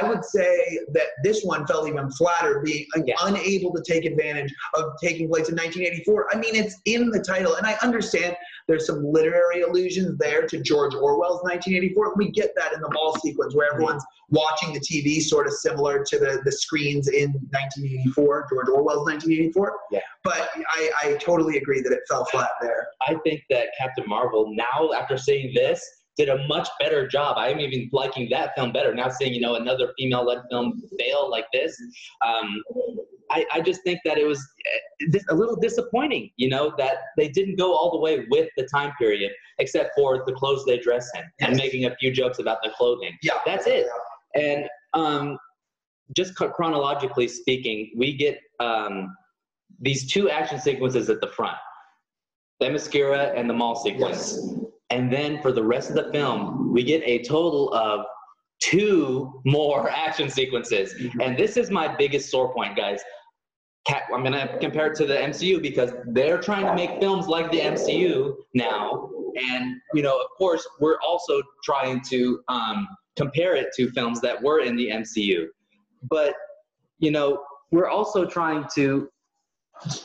I 0.00 0.08
would 0.08 0.24
say 0.24 0.78
that 0.94 1.08
this 1.22 1.42
one 1.44 1.66
fell 1.66 1.86
even 1.86 2.10
flatter, 2.10 2.60
being 2.64 2.86
Yeah. 3.04 3.16
unable 3.20 3.74
to 3.74 3.82
take 3.82 4.06
advantage 4.06 4.50
of 4.72 4.92
taking 4.98 5.28
place 5.28 5.50
in 5.50 5.56
1984. 5.56 6.34
I 6.34 6.38
mean, 6.38 6.54
it's 6.56 6.76
in 6.86 7.10
the 7.10 7.20
title, 7.20 7.56
and 7.56 7.66
I 7.66 7.74
understand 7.82 8.34
there's 8.68 8.86
some 8.86 9.04
literary 9.04 9.62
allusions 9.62 10.18
there 10.18 10.46
to 10.46 10.60
George 10.60 10.94
Orwell's 10.94 11.42
1984. 11.42 12.14
We 12.16 12.30
get 12.30 12.52
that 12.56 12.72
in 12.72 12.80
the 12.80 12.90
mall 12.92 13.16
sequence 13.20 13.54
where 13.54 13.72
everyone's 13.72 14.04
watching 14.28 14.72
the 14.72 14.80
TV, 14.80 15.20
sort 15.20 15.46
of 15.46 15.52
similar 15.52 16.04
to 16.04 16.18
the, 16.18 16.40
the 16.44 16.52
screens 16.52 17.08
in 17.08 17.30
1984, 17.50 18.46
George 18.50 18.68
Orwell's 18.68 19.06
1984. 19.06 19.78
Yeah. 19.92 20.00
But 20.24 20.50
I, 20.70 20.90
I 21.02 21.12
totally 21.14 21.58
agree 21.58 21.80
that 21.82 21.92
it 21.92 22.00
fell 22.08 22.24
flat 22.26 22.50
there. 22.60 22.88
I 23.06 23.14
think 23.24 23.42
that 23.50 23.68
Captain 23.78 24.04
Marvel 24.08 24.52
now, 24.54 24.92
after 24.92 25.16
seeing 25.16 25.54
this, 25.54 25.84
did 26.16 26.28
a 26.30 26.46
much 26.48 26.68
better 26.80 27.06
job. 27.06 27.36
I 27.36 27.48
am 27.48 27.60
even 27.60 27.88
liking 27.92 28.28
that 28.30 28.54
film 28.56 28.72
better 28.72 28.94
now. 28.94 29.08
Seeing 29.10 29.34
you 29.34 29.40
know 29.40 29.56
another 29.56 29.92
female-led 29.98 30.42
film 30.50 30.82
fail 30.98 31.30
like 31.30 31.44
this, 31.52 31.76
um, 32.26 32.62
I, 33.30 33.44
I 33.52 33.60
just 33.60 33.82
think 33.82 34.00
that 34.06 34.16
it 34.16 34.26
was 34.26 34.42
a 35.28 35.34
little 35.34 35.56
disappointing. 35.56 36.30
You 36.36 36.48
know 36.48 36.72
that 36.78 36.96
they 37.16 37.28
didn't 37.28 37.56
go 37.56 37.74
all 37.74 37.90
the 37.90 37.98
way 37.98 38.26
with 38.30 38.48
the 38.56 38.64
time 38.64 38.92
period, 38.98 39.30
except 39.58 39.90
for 39.96 40.24
the 40.26 40.32
clothes 40.32 40.64
they 40.64 40.78
dress 40.78 41.10
in 41.16 41.24
and 41.40 41.56
making 41.56 41.84
a 41.86 41.94
few 41.96 42.10
jokes 42.12 42.38
about 42.38 42.58
the 42.62 42.70
clothing. 42.70 43.16
Yeah. 43.22 43.38
That's 43.44 43.66
it. 43.66 43.86
And 44.34 44.66
um, 44.94 45.38
just 46.14 46.34
chronologically 46.34 47.28
speaking, 47.28 47.92
we 47.96 48.16
get 48.16 48.38
um, 48.60 49.14
these 49.80 50.10
two 50.10 50.30
action 50.30 50.58
sequences 50.60 51.10
at 51.10 51.20
the 51.20 51.28
front 51.28 51.56
Themyscira 52.62 53.38
and 53.38 53.48
the 53.48 53.54
mall 53.54 53.76
sequence. 53.76 54.38
Yes. 54.40 54.54
And 54.90 55.12
then 55.12 55.42
for 55.42 55.52
the 55.52 55.62
rest 55.62 55.90
of 55.90 55.96
the 55.96 56.10
film, 56.12 56.72
we 56.72 56.84
get 56.84 57.02
a 57.04 57.22
total 57.24 57.72
of 57.74 58.06
two 58.60 59.40
more 59.44 59.90
action 60.06 60.30
sequences. 60.30 60.94
Mhm. 60.94 61.24
And 61.24 61.36
this 61.36 61.56
is 61.56 61.70
my 61.70 61.94
biggest 61.96 62.30
sore 62.30 62.52
point, 62.54 62.76
guys. 62.76 63.02
I'm 63.88 64.22
to 64.32 64.58
compare 64.60 64.90
it 64.90 64.96
to 64.96 65.06
the 65.06 65.14
MCU 65.14 65.62
because 65.62 65.92
they're 66.06 66.38
trying 66.38 66.66
to 66.66 66.74
make 66.74 67.00
films 67.00 67.26
like 67.26 67.50
the 67.50 67.60
MCU 67.60 68.34
now. 68.54 69.10
And, 69.50 69.76
you 69.94 70.02
know, 70.02 70.18
of 70.18 70.26
course, 70.36 70.66
we're 70.80 70.98
also 71.00 71.42
trying 71.62 72.00
to 72.08 72.40
um, 72.48 72.88
compare 73.16 73.54
it 73.54 73.68
to 73.76 73.90
films 73.90 74.20
that 74.22 74.42
were 74.42 74.60
in 74.60 74.76
the 74.76 74.88
MCU. 74.88 75.46
But, 76.08 76.34
you 76.98 77.10
know, 77.10 77.42
we're 77.70 77.88
also 77.88 78.24
trying 78.24 78.66
to 78.74 79.08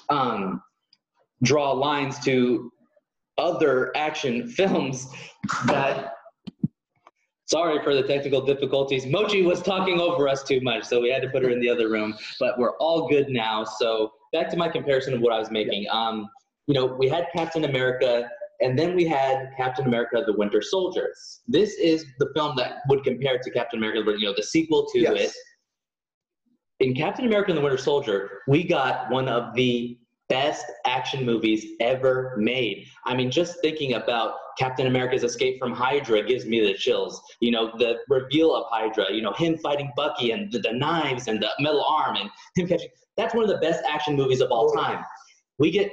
um, 0.10 0.62
draw 1.44 1.72
lines 1.72 2.20
to 2.26 2.72
other 3.38 3.96
action 3.96 4.48
films 4.48 5.08
that 5.66 6.14
sorry 7.52 7.84
for 7.84 7.94
the 7.94 8.04
technical 8.04 8.42
difficulties. 8.42 9.06
Mochi 9.06 9.42
was 9.44 9.62
talking 9.62 10.00
over 10.00 10.28
us 10.34 10.42
too 10.44 10.62
much 10.62 10.84
so 10.86 11.02
we 11.02 11.10
had 11.10 11.22
to 11.22 11.30
put 11.30 11.44
her 11.44 11.50
in 11.50 11.60
the 11.60 11.70
other 11.70 11.90
room 11.90 12.10
but 12.40 12.58
we're 12.58 12.76
all 12.78 13.08
good 13.10 13.28
now. 13.30 13.64
So 13.64 14.12
back 14.34 14.50
to 14.52 14.58
my 14.58 14.70
comparison 14.70 15.14
of 15.14 15.20
what 15.22 15.34
i 15.34 15.40
was 15.40 15.52
making. 15.52 15.86
Um, 15.92 16.30
you 16.68 16.74
know 16.76 16.86
we 16.86 17.08
had 17.10 17.28
captain 17.36 17.66
america 17.66 18.30
and 18.62 18.78
then 18.80 18.96
we 18.96 19.06
had 19.06 19.50
captain 19.58 19.86
america 19.86 20.24
the 20.26 20.38
winter 20.42 20.62
soldiers. 20.62 21.42
This 21.48 21.72
is 21.92 22.06
the 22.20 22.30
film 22.36 22.56
that 22.58 22.72
would 22.90 23.04
compare 23.04 23.38
to 23.46 23.50
captain 23.52 23.78
america 23.80 24.00
you 24.18 24.26
know 24.28 24.34
the 24.36 24.44
sequel 24.44 24.88
to 24.94 25.00
Yes. 25.00 25.14
it. 25.28 25.34
In 26.80 26.96
Captain 26.96 27.26
America 27.28 27.52
and 27.52 27.58
the 27.60 27.62
Winter 27.62 27.78
Soldier, 27.78 28.40
we 28.48 28.64
got 28.64 29.12
one 29.12 29.28
of 29.30 29.54
the 29.54 30.00
best 30.32 30.66
action 30.86 31.26
movies 31.26 31.66
ever 31.82 32.34
made. 32.38 32.88
I 33.06 33.14
mean, 33.14 33.30
just 33.30 33.60
thinking 33.62 33.96
about 33.96 34.36
Captain 34.58 34.88
America's 34.88 35.24
escape 35.26 35.60
from 35.60 35.74
Hydra 35.74 36.24
gives 36.24 36.46
me 36.46 36.66
the 36.66 36.74
chills. 36.74 37.22
You 37.42 37.52
know, 37.52 37.74
the 37.78 37.98
reveal 38.08 38.56
of 38.56 38.64
Hydra, 38.70 39.12
you 39.12 39.22
know, 39.22 39.34
him 39.34 39.58
fighting 39.58 39.92
Bucky 39.98 40.32
and 40.32 40.50
the, 40.50 40.60
the 40.60 40.72
knives 40.72 41.28
and 41.28 41.42
the 41.42 41.50
metal 41.60 41.84
arm 41.84 42.16
and 42.16 42.30
him 42.56 42.66
catching. 42.66 42.88
That's 43.18 43.36
one 43.36 43.44
of 43.44 43.50
the 43.50 43.58
best 43.58 43.84
action 43.86 44.16
movies 44.16 44.40
of 44.40 44.52
all 44.52 44.72
time. 44.72 45.04
We 45.60 45.70
get 45.70 45.92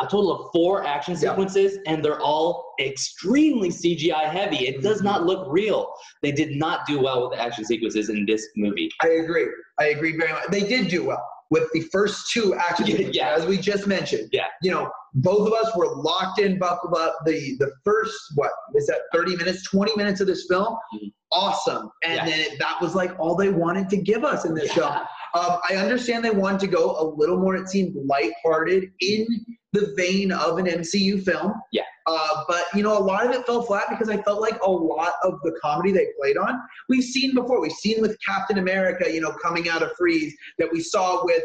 a 0.00 0.04
total 0.04 0.32
of 0.32 0.50
four 0.52 0.84
action 0.86 1.12
Yeah. 1.12 1.30
sequences, 1.30 1.78
and 1.86 2.02
they're 2.02 2.20
all 2.20 2.72
extremely 2.80 3.68
CGI 3.68 4.30
heavy. 4.30 4.66
It 4.66 4.80
does 4.80 5.02
not 5.02 5.26
look 5.26 5.46
real. 5.50 5.92
They 6.22 6.32
did 6.32 6.56
not 6.56 6.86
do 6.86 7.00
well 7.00 7.28
with 7.28 7.36
the 7.36 7.44
action 7.44 7.66
sequences 7.66 8.08
in 8.08 8.24
this 8.24 8.48
movie. 8.56 8.88
I 9.02 9.08
agree. 9.08 9.48
I 9.78 9.86
agree 9.88 10.16
very 10.16 10.32
much. 10.32 10.46
They 10.50 10.60
did 10.60 10.88
do 10.88 11.04
well 11.04 11.22
with 11.50 11.64
the 11.72 11.80
first 11.92 12.30
two 12.30 12.54
action 12.54 12.86
Yeah, 12.88 13.08
yeah. 13.12 13.34
as 13.36 13.46
we 13.46 13.56
just 13.58 13.86
mentioned. 13.86 14.28
Yeah. 14.32 14.46
You 14.62 14.70
know, 14.72 14.90
both 15.14 15.46
of 15.46 15.52
us 15.54 15.74
were 15.76 15.88
locked 15.96 16.40
in, 16.40 16.58
buckled 16.58 16.94
up. 16.96 17.16
The 17.24 17.56
the 17.58 17.70
first 17.84 18.14
what 18.34 18.50
is 18.74 18.86
that? 18.86 19.00
Thirty 19.12 19.36
minutes, 19.36 19.62
twenty 19.68 19.94
minutes 19.96 20.20
of 20.20 20.26
this 20.26 20.46
film, 20.48 20.76
Mhm. 20.94 21.12
awesome. 21.32 21.90
And 22.04 22.14
Yeah. 22.16 22.24
then 22.26 22.40
it, 22.40 22.58
that 22.58 22.78
was 22.80 22.94
like 22.94 23.18
all 23.18 23.34
they 23.36 23.48
wanted 23.50 23.88
to 23.90 23.96
give 23.96 24.24
us 24.24 24.44
in 24.44 24.54
this 24.54 24.72
film. 24.72 24.92
Um, 25.34 25.58
I 25.68 25.76
understand 25.76 26.24
they 26.24 26.30
wanted 26.30 26.60
to 26.60 26.66
go 26.68 26.96
a 26.98 27.04
little 27.16 27.36
more. 27.38 27.54
It 27.56 27.68
seemed 27.68 27.94
lighthearted 28.06 28.90
in 29.00 29.26
the 29.74 29.92
vein 29.96 30.32
of 30.32 30.56
an 30.58 30.66
MCU 30.66 31.22
film. 31.22 31.52
Yeah. 31.72 31.82
Uh, 32.08 32.44
but 32.48 32.64
you 32.74 32.82
know, 32.82 32.96
a 32.96 32.98
lot 32.98 33.26
of 33.26 33.32
it 33.32 33.44
fell 33.44 33.62
flat 33.62 33.84
because 33.90 34.08
I 34.08 34.20
felt 34.22 34.40
like 34.40 34.58
a 34.62 34.70
lot 34.70 35.12
of 35.22 35.38
the 35.42 35.52
comedy 35.62 35.92
they 35.92 36.06
played 36.18 36.38
on 36.38 36.58
we've 36.88 37.04
seen 37.04 37.34
before. 37.34 37.60
We've 37.60 37.70
seen 37.72 38.00
with 38.00 38.16
Captain 38.26 38.58
America, 38.58 39.12
you 39.12 39.20
know, 39.20 39.32
coming 39.42 39.68
out 39.68 39.82
of 39.82 39.92
freeze 39.96 40.34
that 40.58 40.72
we 40.72 40.80
saw 40.80 41.24
with 41.24 41.42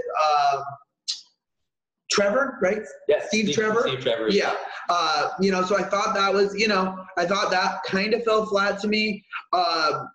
um, 0.54 0.64
Trevor, 2.12 2.58
right? 2.62 2.82
Yeah, 3.08 3.26
Steve 3.28 3.54
Trevor? 3.54 3.84
Steve 3.88 4.02
Trevor. 4.02 4.30
Yeah. 4.30 4.56
Uh, 4.90 5.30
you 5.42 5.52
know, 5.52 5.64
so 5.64 5.78
I 5.78 5.84
thought 5.84 6.14
that 6.16 6.34
was, 6.34 6.56
you 6.58 6.68
know, 6.68 6.98
I 7.18 7.26
thought 7.26 7.52
that 7.52 7.84
kind 7.86 8.14
of 8.14 8.24
fell 8.24 8.46
flat 8.46 8.80
to 8.82 8.88
me. 8.88 9.24
Um 9.52 10.08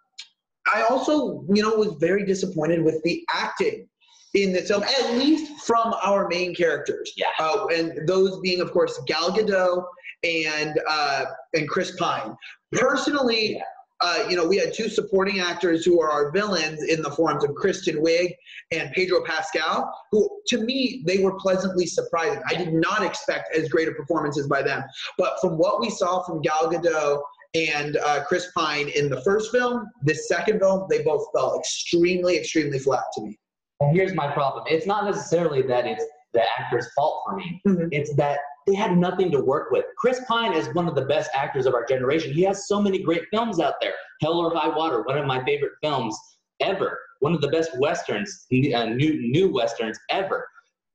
I 0.72 0.82
also, 0.82 1.44
you 1.48 1.62
know, 1.62 1.74
was 1.74 1.94
very 1.98 2.24
disappointed 2.24 2.82
with 2.82 3.02
the 3.02 3.24
acting 3.32 3.88
in 4.34 4.52
this 4.52 4.68
film, 4.68 4.82
at 4.82 5.14
least 5.14 5.66
from 5.66 5.94
our 6.02 6.28
main 6.28 6.54
characters. 6.54 7.12
Yeah. 7.16 7.26
Uh, 7.40 7.66
and 7.68 8.06
those 8.06 8.38
being, 8.40 8.60
of 8.60 8.70
course, 8.72 9.00
Gal 9.06 9.30
Gadot 9.32 9.84
and 10.24 10.78
uh, 10.88 11.24
and 11.54 11.68
Chris 11.68 11.96
Pine. 11.96 12.36
Personally, 12.72 13.62
uh, 14.00 14.24
you 14.28 14.36
know, 14.36 14.46
we 14.46 14.56
had 14.56 14.72
two 14.72 14.88
supporting 14.88 15.40
actors 15.40 15.84
who 15.84 16.00
are 16.00 16.10
our 16.10 16.30
villains 16.30 16.84
in 16.84 17.02
the 17.02 17.10
forms 17.10 17.42
of 17.44 17.54
Kristen 17.54 17.96
Wiig 17.96 18.34
and 18.70 18.92
Pedro 18.92 19.24
Pascal, 19.24 19.92
who 20.12 20.28
to 20.48 20.58
me 20.58 21.02
they 21.06 21.18
were 21.18 21.34
pleasantly 21.38 21.86
surprising. 21.86 22.40
I 22.48 22.54
did 22.54 22.72
not 22.72 23.02
expect 23.02 23.54
as 23.56 23.68
great 23.68 23.88
a 23.88 23.92
performances 23.92 24.46
by 24.46 24.62
them, 24.62 24.84
but 25.16 25.40
from 25.40 25.58
what 25.58 25.80
we 25.80 25.90
saw 25.90 26.22
from 26.22 26.40
Gal 26.42 26.70
Gadot 26.70 27.20
and 27.54 27.96
uh, 27.96 28.24
Chris 28.24 28.48
Pine 28.56 28.88
in 28.88 29.08
the 29.08 29.20
first 29.22 29.50
film, 29.50 29.88
this 30.02 30.28
second 30.28 30.60
film, 30.60 30.86
they 30.90 31.02
both 31.02 31.26
felt 31.34 31.58
extremely, 31.58 32.36
extremely 32.36 32.78
flat 32.78 33.04
to 33.14 33.22
me. 33.22 33.38
And 33.80 33.96
here's 33.96 34.14
my 34.14 34.30
problem. 34.30 34.64
It's 34.68 34.86
not 34.86 35.04
necessarily 35.04 35.62
that 35.62 35.86
it's 35.86 36.04
the 36.34 36.42
actor's 36.58 36.92
fault 36.94 37.22
for 37.26 37.36
me. 37.36 37.60
Mhm. 37.66 37.88
It's 37.90 38.14
that 38.16 38.38
they 38.68 38.74
had 38.74 38.96
nothing 38.96 39.30
to 39.32 39.40
work 39.40 39.70
with. 39.70 39.84
Chris 39.96 40.20
Pine 40.28 40.52
is 40.52 40.68
one 40.74 40.86
of 40.86 40.94
the 40.94 41.06
best 41.06 41.30
actors 41.34 41.64
of 41.66 41.74
our 41.74 41.84
generation. 41.86 42.32
He 42.32 42.42
has 42.42 42.68
so 42.68 42.80
many 42.82 43.02
great 43.02 43.22
films 43.32 43.60
out 43.60 43.74
there. 43.80 43.94
Hell 44.20 44.34
or 44.38 44.54
High 44.54 44.68
Water, 44.68 45.02
one 45.02 45.16
of 45.16 45.26
my 45.26 45.42
favorite 45.44 45.72
films 45.82 46.16
ever. 46.60 46.98
One 47.20 47.32
of 47.34 47.40
the 47.40 47.48
best 47.48 47.70
westerns, 47.78 48.46
uh, 48.52 48.84
new 48.86 49.20
new 49.32 49.52
westerns 49.52 49.98
ever. 50.10 50.46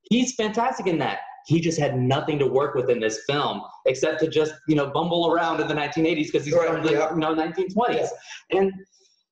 He's 0.10 0.36
fantastic 0.36 0.88
in 0.88 0.98
that. 1.00 1.20
He 1.48 1.60
just 1.60 1.78
had 1.80 1.98
nothing 1.98 2.40
to 2.40 2.48
work 2.48 2.76
with 2.76 2.90
in 2.90 3.00
this 3.02 3.22
film 3.28 3.62
except 3.86 4.20
to 4.22 4.28
just 4.30 4.54
you 4.68 4.76
know 4.76 4.88
bumble 4.88 5.32
around 5.32 5.60
in 5.60 5.68
the 5.68 5.74
1980s 5.74 6.28
because 6.28 6.46
he's 6.46 6.54
Right, 6.54 6.70
from 6.70 6.84
the 6.84 6.94
yeah. 6.94 7.10
you 7.14 7.20
know 7.20 7.36
1920s. 7.36 8.08
And 8.52 8.72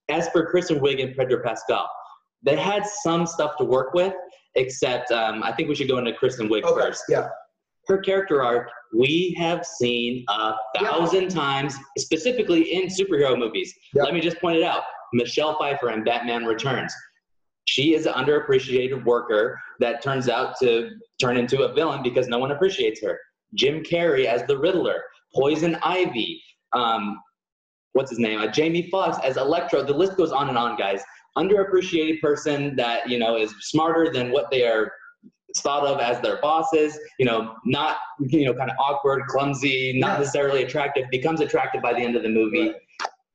as 0.09 0.27
for 0.29 0.45
Kristen 0.49 0.79
Wiig 0.79 1.01
and 1.01 1.15
Pedro 1.15 1.41
Pascal, 1.43 1.89
they 2.43 2.57
had 2.57 2.85
some 3.03 3.25
stuff 3.25 3.51
to 3.59 3.63
work 3.63 3.93
with, 3.93 4.13
except 4.55 5.11
um, 5.11 5.43
I 5.43 5.53
think 5.53 5.69
we 5.69 5.75
should 5.75 5.87
go 5.87 5.97
into 5.99 6.11
Kristen 6.13 6.49
Wiig 6.49 6.63
Okay, 6.63 6.81
first. 6.81 7.03
yeah. 7.07 7.29
Her 7.87 7.97
character 7.99 8.43
arc 8.43 8.69
we 8.93 9.33
have 9.37 9.65
seen 9.65 10.25
a 10.29 10.53
Yeah. 10.75 10.81
thousand 10.89 11.29
times, 11.29 11.75
specifically 11.97 12.73
in 12.73 12.87
superhero 12.87 13.37
movies. 13.37 13.73
Yeah. 13.93 14.03
Let 14.03 14.13
me 14.13 14.19
just 14.21 14.39
point 14.39 14.57
it 14.57 14.63
out: 14.63 14.83
Michelle 15.13 15.57
Pfeiffer 15.57 15.91
in 15.91 16.03
Batman 16.03 16.45
Returns. 16.45 16.93
She 17.65 17.93
is 17.93 18.05
an 18.05 18.13
underappreciated 18.13 19.05
worker 19.05 19.57
that 19.79 20.01
turns 20.01 20.27
out 20.27 20.55
to 20.61 20.89
turn 21.21 21.37
into 21.37 21.61
a 21.63 21.73
villain 21.73 22.03
because 22.03 22.27
no 22.27 22.37
one 22.39 22.51
appreciates 22.51 23.01
her. 23.01 23.19
Jim 23.53 23.81
Carrey 23.83 24.25
as 24.25 24.43
the 24.43 24.57
Riddler, 24.57 25.03
Poison 25.35 25.77
Ivy, 25.83 26.41
um, 26.73 27.17
what's 27.93 28.09
his 28.09 28.19
name? 28.19 28.39
Uh, 28.41 28.47
Jamie 28.47 28.89
Foxx 28.89 29.17
as 29.23 29.37
Electro. 29.37 29.83
The 29.83 29.93
list 29.93 30.17
goes 30.17 30.31
on 30.31 30.49
and 30.49 30.57
on, 30.57 30.75
guys. 30.77 31.01
Underappreciated 31.37 32.19
person 32.19 32.75
that 32.75 33.09
you 33.09 33.17
know 33.17 33.37
is 33.37 33.53
smarter 33.61 34.11
than 34.11 34.31
what 34.31 34.51
they 34.51 34.63
are 34.65 34.91
thought 35.59 35.85
of 35.85 35.99
as 35.99 36.19
their 36.21 36.37
bosses. 36.41 36.97
You 37.19 37.25
know, 37.25 37.55
not 37.65 37.97
you 38.19 38.45
know, 38.45 38.53
kind 38.53 38.69
of 38.71 38.77
awkward, 38.79 39.23
clumsy, 39.27 39.99
not 39.99 40.13
Yeah. 40.13 40.17
necessarily 40.19 40.63
attractive. 40.63 41.05
Becomes 41.11 41.41
attractive 41.41 41.81
by 41.81 41.93
the 41.93 41.99
end 41.99 42.15
of 42.15 42.23
the 42.23 42.29
movie. 42.29 42.73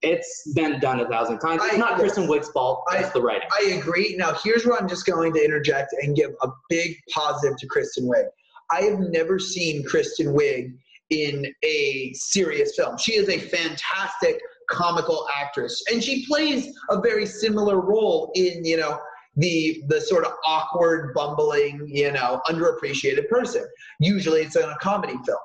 It's 0.02 0.52
been 0.54 0.78
done 0.78 1.00
a 1.00 1.08
thousand 1.08 1.38
times. 1.38 1.62
It's 1.64 1.74
I- 1.74 1.78
not 1.78 1.98
Kristen 1.98 2.26
Wiig's 2.28 2.50
fault. 2.50 2.84
I- 2.90 2.98
It's 2.98 3.10
the 3.10 3.20
writing. 3.22 3.48
I 3.50 3.72
agree. 3.78 4.14
Now, 4.18 4.34
here's 4.44 4.64
where 4.66 4.78
I'm 4.78 4.88
just 4.88 5.06
going 5.06 5.32
to 5.32 5.44
interject 5.44 5.94
and 6.02 6.14
give 6.14 6.30
a 6.42 6.48
big 6.68 6.96
positive 7.12 7.56
to 7.58 7.66
Kristen 7.66 8.04
Wiig. 8.06 8.26
I 8.70 8.82
have 8.82 8.98
never 8.98 9.38
seen 9.38 9.84
Kristen 9.84 10.34
Wiig 10.34 10.72
in 11.10 11.46
a 11.64 12.12
serious 12.14 12.74
film. 12.76 12.98
She 12.98 13.14
is 13.14 13.28
a 13.28 13.38
fantastic 13.38 14.40
comical 14.70 15.26
actress, 15.34 15.82
and 15.90 16.02
she 16.02 16.26
plays 16.26 16.68
a 16.90 17.00
very 17.00 17.24
similar 17.26 17.80
role 17.80 18.32
in 18.34 18.64
you 18.64 18.76
know 18.76 18.98
the 19.36 19.82
the 19.88 20.00
sort 20.00 20.24
of 20.24 20.32
awkward, 20.46 21.14
bumbling, 21.14 21.86
you 21.86 22.12
know, 22.12 22.40
underappreciated 22.48 23.28
person. 23.28 23.66
Usually, 24.00 24.42
it's 24.42 24.56
in 24.56 24.62
a 24.62 24.76
comedy 24.80 25.14
film. 25.24 25.38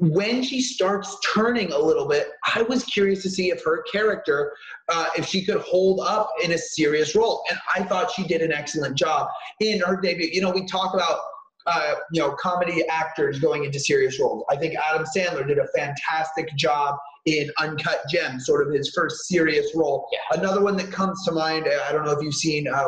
When 0.00 0.44
she 0.44 0.60
starts 0.60 1.16
turning 1.34 1.72
a 1.72 1.78
little 1.78 2.06
bit, 2.06 2.30
I 2.54 2.62
was 2.62 2.84
curious 2.84 3.22
to 3.22 3.30
see 3.30 3.50
if 3.50 3.64
her 3.64 3.82
character 3.90 4.52
uh, 4.88 5.08
if 5.16 5.26
she 5.26 5.44
could 5.44 5.60
hold 5.62 6.00
up 6.00 6.30
in 6.44 6.52
a 6.52 6.58
serious 6.58 7.16
role. 7.16 7.42
And 7.50 7.58
I 7.74 7.82
thought 7.82 8.12
she 8.12 8.24
did 8.24 8.40
an 8.42 8.52
excellent 8.52 8.96
job 8.96 9.28
in 9.60 9.80
her 9.80 10.00
debut. 10.00 10.28
You 10.30 10.42
know, 10.42 10.50
we 10.50 10.66
talk 10.66 10.94
about 10.94 11.18
uh, 11.66 11.94
you 12.12 12.20
know 12.20 12.32
comedy 12.32 12.86
actors 12.88 13.38
going 13.38 13.64
into 13.64 13.78
serious 13.78 14.18
roles. 14.20 14.44
I 14.50 14.56
think 14.56 14.74
Adam 14.76 15.06
Sandler 15.16 15.46
did 15.46 15.58
a 15.58 15.66
fantastic 15.76 16.54
job 16.56 16.96
in 17.26 17.50
Uncut 17.58 18.00
Gems, 18.10 18.46
sort 18.46 18.66
of 18.66 18.72
his 18.72 18.90
first 18.94 19.26
serious 19.28 19.74
role. 19.74 20.08
Yeah. 20.12 20.38
Another 20.40 20.62
one 20.62 20.76
that 20.76 20.90
comes 20.90 21.22
to 21.26 21.32
mind, 21.32 21.66
uh, 21.68 21.84
I 21.88 21.92
don't 21.92 22.04
know 22.04 22.12
if 22.12 22.22
you've 22.22 22.34
seen 22.34 22.66
uh, 22.68 22.84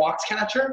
Foxcatcher. 0.00 0.70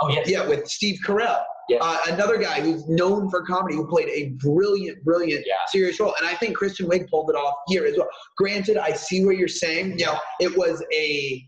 Oh 0.00 0.08
yes. 0.08 0.28
Yeah, 0.28 0.46
with 0.46 0.66
Steve 0.68 0.98
Carell. 1.04 1.42
Yeah. 1.68 1.78
Uh, 1.80 1.98
another 2.08 2.38
guy 2.38 2.60
who's 2.60 2.86
known 2.88 3.30
for 3.30 3.42
comedy 3.46 3.76
who 3.76 3.86
played 3.86 4.08
a 4.08 4.30
brilliant, 4.44 5.02
brilliant 5.04 5.44
Yeah. 5.46 5.54
serious 5.68 5.98
role. 6.00 6.14
And 6.18 6.26
I 6.28 6.34
think 6.34 6.56
Kristen 6.56 6.86
Wiig 6.88 7.08
pulled 7.08 7.30
it 7.30 7.36
off 7.36 7.54
here 7.68 7.84
as 7.84 7.96
well. 7.96 8.08
Granted, 8.36 8.76
I 8.76 8.92
see 8.92 9.24
what 9.24 9.36
you're 9.36 9.48
saying. 9.48 9.98
You 9.98 10.06
know, 10.06 10.18
it 10.40 10.56
was 10.56 10.84
a 10.92 11.42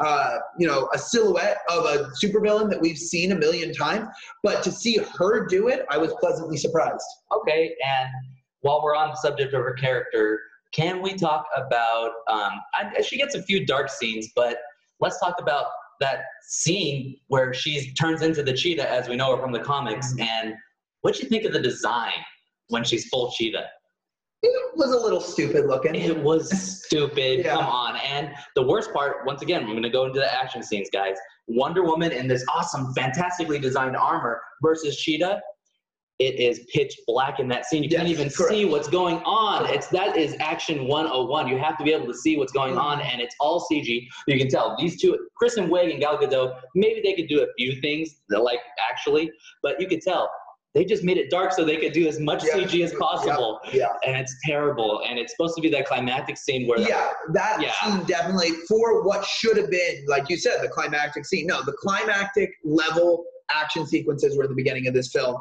uh, 0.00 0.38
you 0.58 0.66
know, 0.66 0.88
a 0.94 0.98
silhouette 0.98 1.58
of 1.68 1.84
a 1.84 2.10
supervillain 2.22 2.70
that 2.70 2.80
we've 2.80 2.98
seen 2.98 3.32
a 3.32 3.34
million 3.34 3.72
times. 3.72 4.08
But 4.42 4.62
to 4.64 4.70
see 4.70 4.98
her 5.18 5.46
do 5.46 5.68
it, 5.68 5.86
I 5.90 5.98
was 5.98 6.12
pleasantly 6.20 6.56
surprised. 6.56 7.04
Okay, 7.34 7.74
and 7.86 8.08
while 8.60 8.82
we're 8.82 8.94
on 8.94 9.10
the 9.10 9.16
subject 9.16 9.54
of 9.54 9.62
her 9.62 9.74
character, 9.74 10.40
can 10.72 11.00
we 11.00 11.14
talk 11.14 11.46
about? 11.56 12.10
Um, 12.28 12.52
I, 12.74 13.00
she 13.02 13.16
gets 13.16 13.34
a 13.34 13.42
few 13.42 13.64
dark 13.64 13.88
scenes, 13.88 14.30
but 14.34 14.58
let's 15.00 15.18
talk 15.20 15.36
about 15.40 15.66
that 16.00 16.24
scene 16.42 17.16
where 17.28 17.54
she 17.54 17.92
turns 17.94 18.22
into 18.22 18.42
the 18.42 18.52
cheetah 18.52 18.90
as 18.90 19.08
we 19.08 19.16
know 19.16 19.34
her 19.34 19.42
from 19.42 19.52
the 19.52 19.60
comics. 19.60 20.12
Mm-hmm. 20.12 20.22
And 20.22 20.54
what 21.00 21.14
do 21.14 21.22
you 21.22 21.28
think 21.28 21.44
of 21.44 21.52
the 21.52 21.60
design 21.60 22.12
when 22.68 22.84
she's 22.84 23.06
full 23.08 23.30
cheetah? 23.32 23.66
It 24.42 24.76
was 24.76 24.92
a 24.92 24.98
little 24.98 25.20
stupid 25.20 25.66
looking. 25.66 25.94
It 25.94 26.16
was 26.16 26.50
stupid. 26.84 27.44
Yeah. 27.44 27.54
Come 27.54 27.66
on. 27.66 27.96
And 27.96 28.30
the 28.54 28.62
worst 28.62 28.92
part, 28.92 29.26
once 29.26 29.42
again, 29.42 29.62
I'm 29.62 29.70
going 29.70 29.82
to 29.82 29.90
go 29.90 30.04
into 30.04 30.20
the 30.20 30.32
action 30.32 30.62
scenes, 30.62 30.88
guys. 30.92 31.16
Wonder 31.48 31.82
Woman 31.82 32.12
in 32.12 32.28
this 32.28 32.44
awesome, 32.52 32.92
fantastically 32.94 33.58
designed 33.58 33.96
armor 33.96 34.40
versus 34.62 34.96
Cheetah. 34.96 35.40
It 36.18 36.40
is 36.40 36.66
pitch 36.72 36.98
black 37.06 37.40
in 37.40 37.48
that 37.48 37.66
scene. 37.66 37.82
You 37.82 37.90
can't 37.90 38.08
even 38.08 38.30
correct. 38.30 38.50
see 38.50 38.64
what's 38.64 38.88
going 38.88 39.18
on. 39.18 39.68
It's 39.68 39.88
that 39.88 40.16
is 40.16 40.34
action 40.40 40.86
101. 40.86 41.48
You 41.48 41.58
have 41.58 41.76
to 41.76 41.84
be 41.84 41.92
able 41.92 42.06
to 42.06 42.14
see 42.14 42.38
what's 42.38 42.52
going 42.52 42.72
mm-hmm. 42.72 42.80
on, 42.80 43.00
and 43.02 43.20
it's 43.20 43.34
all 43.38 43.66
CG. 43.70 44.06
You 44.26 44.38
can 44.38 44.48
tell 44.48 44.76
these 44.78 44.98
two, 44.98 45.28
Kristen 45.36 45.68
Wiig 45.68 45.90
and 45.90 46.00
Gal 46.00 46.16
Gadot, 46.16 46.58
maybe 46.74 47.02
they 47.02 47.12
could 47.12 47.28
do 47.28 47.42
a 47.42 47.46
few 47.58 47.78
things, 47.82 48.16
that, 48.30 48.40
like 48.40 48.60
actually, 48.90 49.30
but 49.62 49.78
you 49.78 49.86
could 49.86 50.00
tell 50.00 50.30
they 50.76 50.84
just 50.84 51.02
made 51.02 51.16
it 51.16 51.30
dark 51.30 51.52
so 51.52 51.64
they 51.64 51.78
could 51.78 51.92
do 51.94 52.06
as 52.06 52.20
much 52.20 52.44
Yeah. 52.44 52.56
CG 52.56 52.84
as 52.84 52.92
possible 52.94 53.58
Yeah. 53.72 53.86
and 54.04 54.14
it's 54.16 54.36
terrible. 54.44 55.00
And 55.08 55.18
it's 55.18 55.32
supposed 55.32 55.56
to 55.56 55.62
be 55.62 55.70
that 55.70 55.86
climactic 55.86 56.36
scene 56.36 56.66
where 56.68 56.78
Yeah, 56.78 57.10
that 57.32 57.62
Yeah. 57.62 57.72
scene 57.80 58.04
definitely 58.04 58.50
for 58.68 59.02
what 59.02 59.24
should 59.24 59.56
have 59.56 59.70
been, 59.70 60.04
like 60.06 60.28
you 60.28 60.36
said, 60.36 60.60
the 60.62 60.68
climactic 60.68 61.24
scene. 61.24 61.46
No, 61.46 61.62
the 61.62 61.72
climactic 61.72 62.50
level 62.62 63.24
action 63.50 63.86
sequences 63.86 64.36
were 64.36 64.42
at 64.44 64.50
the 64.50 64.54
beginning 64.54 64.86
of 64.86 64.92
this 64.92 65.10
film. 65.10 65.36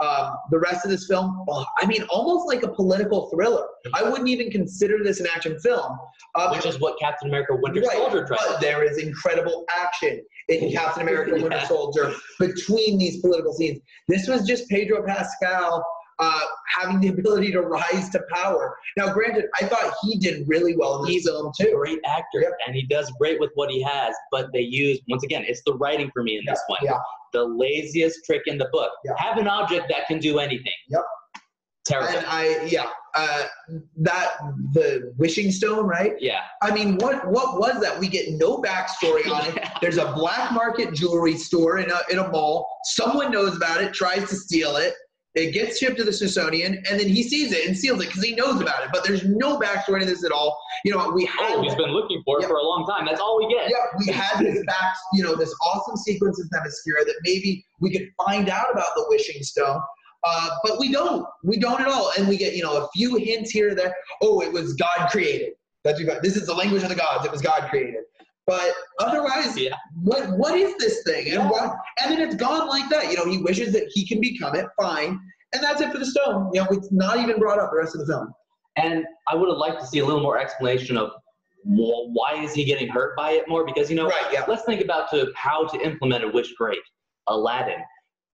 Um, 0.00 0.36
the 0.52 0.60
rest 0.60 0.84
of 0.84 0.92
this 0.92 1.06
film, 1.08 1.44
well, 1.48 1.66
I 1.80 1.84
mean, 1.86 2.04
almost 2.04 2.46
like 2.46 2.62
a 2.62 2.68
political 2.68 3.28
thriller. 3.30 3.66
I 3.94 4.04
wouldn't 4.04 4.28
even 4.28 4.48
consider 4.48 5.02
this 5.02 5.18
an 5.20 5.26
action 5.34 5.58
film. 5.60 5.98
Uh, 6.34 6.50
which 6.54 6.66
is 6.66 6.78
what 6.78 6.96
Captain 7.00 7.28
America 7.28 7.56
Winter 7.60 7.80
right, 7.80 7.96
Soldier 7.96 8.24
tried. 8.24 8.38
but 8.46 8.60
there 8.60 8.84
is 8.84 8.98
incredible 8.98 9.64
action 9.76 10.22
in 10.48 10.72
Captain 10.72 11.02
America 11.02 11.32
Winter 11.42 11.48
Yeah. 11.50 11.66
Soldier 11.68 12.12
between 12.38 12.98
these 12.98 13.20
political 13.20 13.52
scenes. 13.52 13.80
This 14.08 14.26
was 14.28 14.46
just 14.46 14.68
Pedro 14.68 15.04
Pascal 15.06 15.84
uh, 16.20 16.40
having 16.76 16.98
the 17.00 17.08
ability 17.08 17.52
to 17.52 17.60
rise 17.60 18.08
to 18.10 18.20
power. 18.32 18.76
Now, 18.96 19.12
granted, 19.12 19.44
I 19.60 19.66
thought 19.66 19.94
he 20.02 20.18
did 20.18 20.48
really 20.48 20.76
well 20.76 20.96
in 20.98 21.02
this 21.04 21.12
He's 21.22 21.26
film 21.28 21.46
a 21.60 21.62
too. 21.62 21.72
great 21.76 22.00
actor, 22.04 22.40
Yep. 22.40 22.52
and 22.66 22.74
he 22.74 22.82
does 22.86 23.08
great 23.20 23.38
with 23.38 23.50
what 23.54 23.70
he 23.70 23.80
has. 23.82 24.16
But 24.32 24.48
they 24.52 24.62
use 24.62 25.00
once 25.08 25.22
again, 25.22 25.44
it's 25.46 25.62
the 25.64 25.74
writing 25.74 26.10
for 26.12 26.24
me 26.24 26.36
in 26.38 26.42
this 26.44 26.60
one. 26.66 26.80
yeah. 26.82 26.98
The 27.32 27.44
laziest 27.44 28.24
trick 28.24 28.42
in 28.46 28.58
the 28.58 28.68
book. 28.72 28.90
Yeah. 29.04 29.12
Have 29.16 29.36
an 29.38 29.46
object 29.46 29.86
that 29.90 30.06
can 30.08 30.18
do 30.18 30.38
anything. 30.40 30.72
Yep. 30.88 31.02
Terrible. 31.86 32.08
And 32.18 32.26
I, 32.26 32.64
yeah, 32.64 32.88
uh, 33.14 33.44
that 33.98 34.34
the 34.72 35.12
wishing 35.18 35.50
stone, 35.50 35.86
right? 35.86 36.14
yeah. 36.20 36.40
I 36.62 36.72
mean, 36.72 36.96
what 36.98 37.26
what 37.30 37.58
was 37.58 37.80
that? 37.82 37.98
We 37.98 38.08
get 38.08 38.30
no 38.30 38.58
backstory 38.58 39.26
on 39.30 39.46
it. 39.46 39.54
Yeah. 39.56 39.72
There's 39.80 39.98
a 39.98 40.12
black 40.12 40.52
market 40.52 40.94
jewelry 40.94 41.36
store 41.36 41.78
in 41.78 41.90
a 41.90 42.00
in 42.10 42.18
a 42.18 42.28
mall. 42.28 42.66
Someone 42.84 43.30
knows 43.30 43.56
about 43.56 43.82
it, 43.82 43.92
tries 43.92 44.28
to 44.28 44.36
steal 44.36 44.76
it. 44.76 44.94
It 45.34 45.52
gets 45.52 45.78
shipped 45.78 45.98
to 45.98 46.04
the 46.04 46.12
Smithsonian, 46.12 46.82
and 46.90 46.98
then 46.98 47.06
he 47.06 47.22
sees 47.22 47.52
it 47.52 47.66
and 47.68 47.76
steals 47.76 48.02
it 48.02 48.08
because 48.08 48.24
he 48.24 48.34
knows 48.34 48.60
about 48.60 48.82
it. 48.82 48.88
But 48.92 49.04
there's 49.04 49.24
no 49.24 49.58
backstory 49.60 50.00
to 50.00 50.06
this 50.06 50.24
at 50.24 50.32
all. 50.32 50.58
You 50.84 50.92
know, 50.96 51.10
we 51.10 51.26
had 51.26 51.52
Oh, 51.54 51.62
he's 51.62 51.74
been 51.76 51.90
looking 51.92 52.22
for 52.24 52.38
it 52.38 52.42
Yep. 52.42 52.50
for 52.50 52.56
a 52.56 52.62
long 52.62 52.86
time. 52.88 53.06
That's 53.06 53.20
all 53.20 53.38
we 53.38 53.46
get. 53.54 53.70
yeah, 53.70 53.76
we 53.98 54.10
had 54.12 54.40
this 54.40 54.64
back, 54.66 54.94
you 55.12 55.22
know, 55.22 55.36
this 55.36 55.54
awesome 55.64 55.96
sequence 55.96 56.40
in 56.40 56.48
Themyscira 56.48 57.04
that 57.06 57.14
maybe 57.22 57.64
we 57.78 57.92
could 57.92 58.08
find 58.24 58.48
out 58.48 58.66
about 58.72 58.88
the 58.96 59.04
wishing 59.10 59.40
stone. 59.42 59.78
Uh, 60.24 60.50
but 60.64 60.78
we 60.78 60.90
don't. 60.90 61.26
We 61.44 61.58
don't 61.58 61.80
at 61.80 61.88
all. 61.88 62.12
And 62.18 62.26
we 62.28 62.36
get, 62.36 62.54
you 62.56 62.62
know, 62.62 62.84
a 62.84 62.88
few 62.94 63.16
hints 63.16 63.50
here 63.50 63.70
or 63.70 63.74
there. 63.74 63.94
Oh, 64.22 64.40
it 64.40 64.52
was 64.52 64.74
God 64.74 65.08
created. 65.10 65.52
That's 65.84 66.02
what. 66.04 66.22
This 66.22 66.36
is 66.36 66.46
the 66.46 66.54
language 66.54 66.82
of 66.82 66.88
the 66.88 66.94
gods. 66.96 67.24
It 67.24 67.30
was 67.32 67.40
God 67.40 67.68
created. 67.70 68.02
But 68.46 68.72
otherwise, 68.98 69.56
Yeah. 69.58 69.74
what 70.02 70.30
what 70.38 70.56
is 70.56 70.74
this 70.78 71.02
thing? 71.04 71.32
And 71.32 71.48
what 71.50 71.76
and 72.02 72.10
then 72.10 72.20
it's 72.20 72.34
gone 72.34 72.66
like 72.68 72.88
that. 72.90 73.10
You 73.10 73.16
know, 73.16 73.26
he 73.26 73.38
wishes 73.38 73.72
that 73.74 73.84
he 73.92 74.06
can 74.06 74.20
become 74.20 74.54
it, 74.56 74.66
fine. 74.80 75.20
And 75.54 75.62
that's 75.62 75.80
it 75.80 75.92
for 75.92 75.98
the 75.98 76.06
stone. 76.06 76.50
You 76.52 76.62
know, 76.62 76.68
it's 76.70 76.90
not 76.90 77.18
even 77.18 77.38
brought 77.38 77.58
up 77.58 77.70
the 77.70 77.78
rest 77.78 77.94
of 77.94 78.00
the 78.00 78.12
film. 78.12 78.32
And 78.76 79.04
I 79.28 79.34
would 79.34 79.48
have 79.48 79.58
liked 79.58 79.80
to 79.80 79.86
see 79.86 79.98
a 80.00 80.04
little 80.04 80.20
more 80.22 80.38
explanation 80.38 80.96
of 80.96 81.10
well, 81.64 82.08
why 82.12 82.42
is 82.42 82.54
he 82.54 82.64
getting 82.64 82.88
hurt 82.88 83.14
by 83.16 83.32
it 83.32 83.48
more? 83.48 83.64
Because 83.66 83.90
you 83.90 83.96
know, 83.96 84.06
Right, 84.08 84.32
yeah. 84.32 84.44
let's 84.48 84.62
think 84.64 84.80
about 84.82 85.10
to 85.10 85.30
how 85.36 85.66
to 85.66 85.78
implement 85.80 86.24
a 86.24 86.28
wish 86.28 86.54
great. 86.54 86.78
Aladdin, 87.26 87.80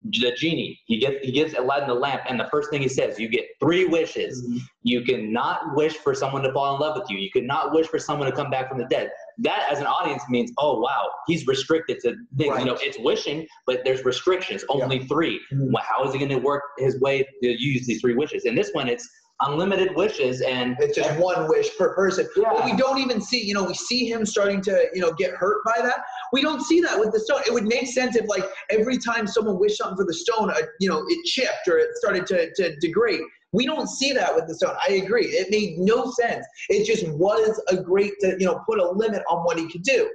the 0.03 0.31
genie, 0.37 0.79
he 0.85 0.97
gets 0.97 1.25
he 1.25 1.31
gives 1.31 1.53
Aladdin 1.53 1.87
the 1.89 1.93
lamp, 1.93 2.21
and 2.27 2.39
the 2.39 2.47
first 2.49 2.69
thing 2.69 2.81
he 2.81 2.87
says, 2.87 3.19
you 3.19 3.27
get 3.27 3.45
three 3.59 3.85
wishes. 3.85 4.45
You 4.83 5.01
cannot 5.03 5.75
wish 5.75 5.97
for 5.97 6.15
someone 6.15 6.41
to 6.43 6.53
fall 6.53 6.75
in 6.75 6.81
love 6.81 6.97
with 6.97 7.09
you. 7.09 7.17
You 7.17 7.29
cannot 7.31 7.73
wish 7.73 7.87
for 7.87 7.99
someone 7.99 8.29
to 8.29 8.35
come 8.35 8.49
back 8.49 8.69
from 8.69 8.77
the 8.77 8.85
dead. 8.85 9.09
That, 9.39 9.67
as 9.69 9.79
an 9.79 9.87
audience, 9.87 10.23
means, 10.29 10.51
oh 10.57 10.79
wow, 10.79 11.09
he's 11.27 11.45
restricted 11.47 11.99
to 12.03 12.15
things. 12.37 12.51
Right. 12.51 12.59
You 12.59 12.65
know, 12.65 12.77
it's 12.81 12.97
wishing, 12.99 13.45
but 13.65 13.83
there's 13.83 14.05
restrictions. 14.05 14.63
Only 14.69 14.99
3 15.05 15.39
Mhm. 15.53 15.71
Well, 15.71 15.83
how 15.83 16.05
is 16.05 16.13
he 16.13 16.19
going 16.19 16.31
to 16.31 16.37
work 16.37 16.63
his 16.77 16.99
way 17.01 17.23
to 17.43 17.49
use 17.49 17.85
these 17.85 17.99
three 17.99 18.15
wishes? 18.15 18.45
In 18.45 18.55
this 18.55 18.71
one, 18.73 18.87
it's 18.87 19.07
unlimited 19.41 19.95
wishes, 19.95 20.41
and 20.41 20.75
It's 20.79 20.95
just 20.95 21.17
one 21.19 21.47
wish 21.47 21.69
per 21.77 21.93
person. 21.95 22.27
Yeah. 22.35 22.49
But 22.53 22.65
we 22.65 22.75
don't 22.75 22.99
even 22.99 23.21
see, 23.21 23.43
you 23.43 23.53
know, 23.53 23.63
we 23.63 23.73
see 23.73 24.09
him 24.09 24.25
starting 24.25 24.61
to, 24.61 24.87
you 24.93 25.01
know, 25.01 25.13
get 25.13 25.31
hurt 25.31 25.63
by 25.65 25.81
that. 25.81 26.03
We 26.33 26.41
don't 26.41 26.61
see 26.61 26.81
that 26.81 26.99
with 26.99 27.11
the 27.13 27.19
stone. 27.19 27.41
It 27.47 27.53
would 27.53 27.65
make 27.65 27.87
sense 27.87 28.15
if, 28.15 28.27
like, 28.27 28.45
every 28.69 28.97
time 28.97 29.27
someone 29.27 29.59
wished 29.59 29.77
something 29.77 29.97
for 29.97 30.05
the 30.05 30.13
stone, 30.13 30.49
uh, 30.51 30.61
you 30.79 30.89
know, 30.89 31.03
it 31.07 31.25
chipped 31.25 31.67
or 31.67 31.77
it 31.77 31.89
started 31.95 32.25
to, 32.27 32.53
to 32.55 32.75
degrade. 32.79 33.21
We 33.51 33.65
don't 33.65 33.87
see 33.87 34.11
that 34.13 34.35
with 34.35 34.47
the 34.47 34.55
stone. 34.55 34.75
I 34.87 34.93
agree. 34.93 35.25
It 35.25 35.49
made 35.49 35.79
no 35.79 36.11
sense. 36.11 36.45
It 36.69 36.85
just 36.85 37.07
was 37.13 37.59
a 37.69 37.77
great, 37.77 38.13
to, 38.21 38.35
you 38.39 38.45
know, 38.45 38.61
put 38.67 38.79
a 38.79 38.91
limit 38.91 39.23
on 39.29 39.39
what 39.39 39.57
he 39.57 39.69
could 39.69 39.83
do. 39.83 40.09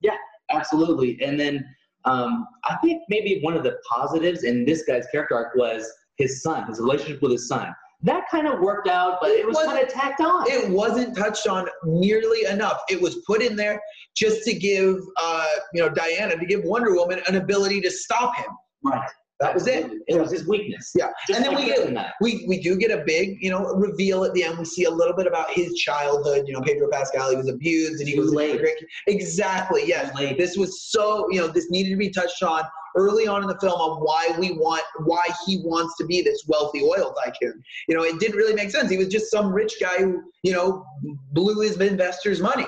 Yeah 0.00 0.16
absolutely. 0.50 1.18
And 1.22 1.38
then 1.38 1.64
um, 2.04 2.46
I 2.64 2.76
think 2.82 3.02
maybe 3.08 3.40
one 3.42 3.56
of 3.56 3.62
the 3.62 3.78
positives 3.88 4.44
in 4.44 4.64
this 4.64 4.82
guy's 4.82 5.06
character 5.08 5.34
arc 5.34 5.54
was 5.54 5.90
his 6.16 6.42
son, 6.42 6.66
his 6.66 6.80
relationship 6.80 7.22
with 7.22 7.32
his 7.32 7.48
son. 7.48 7.74
That 8.02 8.24
kind 8.30 8.46
of 8.46 8.60
worked 8.60 8.88
out, 8.88 9.18
but 9.20 9.30
it 9.30 9.46
was 9.46 9.56
kind 9.58 9.82
of 9.82 9.92
tacked 9.92 10.20
on. 10.20 10.50
It 10.50 10.70
wasn't 10.70 11.16
touched 11.16 11.46
on 11.46 11.68
nearly 11.84 12.46
enough. 12.46 12.80
It 12.88 13.00
was 13.00 13.16
put 13.26 13.42
in 13.42 13.56
there 13.56 13.80
just 14.16 14.42
to 14.44 14.54
give, 14.54 14.96
uh, 15.20 15.46
you 15.74 15.82
know, 15.82 15.90
Diana, 15.90 16.36
to 16.36 16.46
give 16.46 16.64
Wonder 16.64 16.94
Woman 16.94 17.20
an 17.28 17.36
ability 17.36 17.80
to 17.82 17.90
stop 17.90 18.34
him. 18.36 18.46
right. 18.84 19.10
That 19.40 19.54
was 19.54 19.66
it. 19.66 19.90
It 20.06 20.20
was 20.20 20.30
his 20.30 20.46
weakness. 20.46 20.92
Yeah. 20.94 21.08
Just 21.26 21.38
and 21.38 21.46
then 21.46 21.54
like 21.54 21.64
we 21.64 21.94
get 21.94 22.12
we 22.20 22.44
we 22.46 22.60
do 22.60 22.76
get 22.76 22.90
a 22.90 23.02
big 23.06 23.38
you 23.40 23.48
know 23.48 23.74
reveal 23.74 24.22
at 24.24 24.34
the 24.34 24.44
end. 24.44 24.58
We 24.58 24.66
see 24.66 24.84
a 24.84 24.90
little 24.90 25.16
bit 25.16 25.26
about 25.26 25.50
his 25.50 25.74
childhood. 25.76 26.44
You 26.46 26.52
know, 26.52 26.60
Pedro 26.60 26.88
Pascal 26.92 27.30
he 27.30 27.36
was 27.36 27.48
abused 27.48 28.00
and 28.00 28.08
he 28.08 28.20
was 28.20 28.34
late. 28.34 28.60
Exactly. 29.06 29.84
Yes. 29.86 30.14
Late. 30.14 30.36
This 30.36 30.58
was 30.58 30.82
so 30.82 31.26
you 31.30 31.40
know 31.40 31.48
this 31.48 31.70
needed 31.70 31.88
to 31.88 31.96
be 31.96 32.10
touched 32.10 32.42
on 32.42 32.64
early 32.96 33.26
on 33.26 33.42
in 33.42 33.48
the 33.48 33.58
film 33.58 33.80
on 33.80 34.00
why 34.00 34.34
we 34.38 34.52
want 34.52 34.82
why 35.04 35.24
he 35.46 35.62
wants 35.64 35.96
to 35.98 36.04
be 36.06 36.22
this 36.22 36.44
wealthy 36.46 36.82
oil 36.82 37.14
tycoon. 37.24 37.62
You 37.88 37.96
know, 37.96 38.02
it 38.04 38.18
didn't 38.20 38.36
really 38.36 38.54
make 38.54 38.70
sense. 38.70 38.90
He 38.90 38.98
was 38.98 39.08
just 39.08 39.30
some 39.30 39.52
rich 39.52 39.74
guy 39.80 39.98
who 39.98 40.22
you 40.42 40.52
know 40.52 40.84
blew 41.32 41.60
his 41.60 41.76
investors' 41.80 42.40
money. 42.40 42.66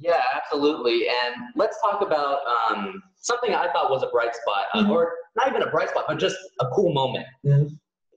Yeah, 0.00 0.22
absolutely. 0.36 1.08
And 1.08 1.34
let's 1.56 1.76
talk 1.82 2.02
about 2.02 2.38
um, 2.70 3.02
something 3.16 3.52
I 3.52 3.70
thought 3.72 3.90
was 3.90 4.04
a 4.04 4.08
bright 4.08 4.34
spot, 4.34 4.66
uh, 4.74 4.84
Mhm. 4.84 4.90
or 4.90 5.12
not 5.34 5.48
even 5.48 5.62
a 5.62 5.70
bright 5.70 5.88
spot, 5.88 6.04
but 6.06 6.18
just 6.18 6.36
a 6.60 6.66
cool 6.68 6.92
moment. 6.92 7.26
Mhm. 7.44 7.70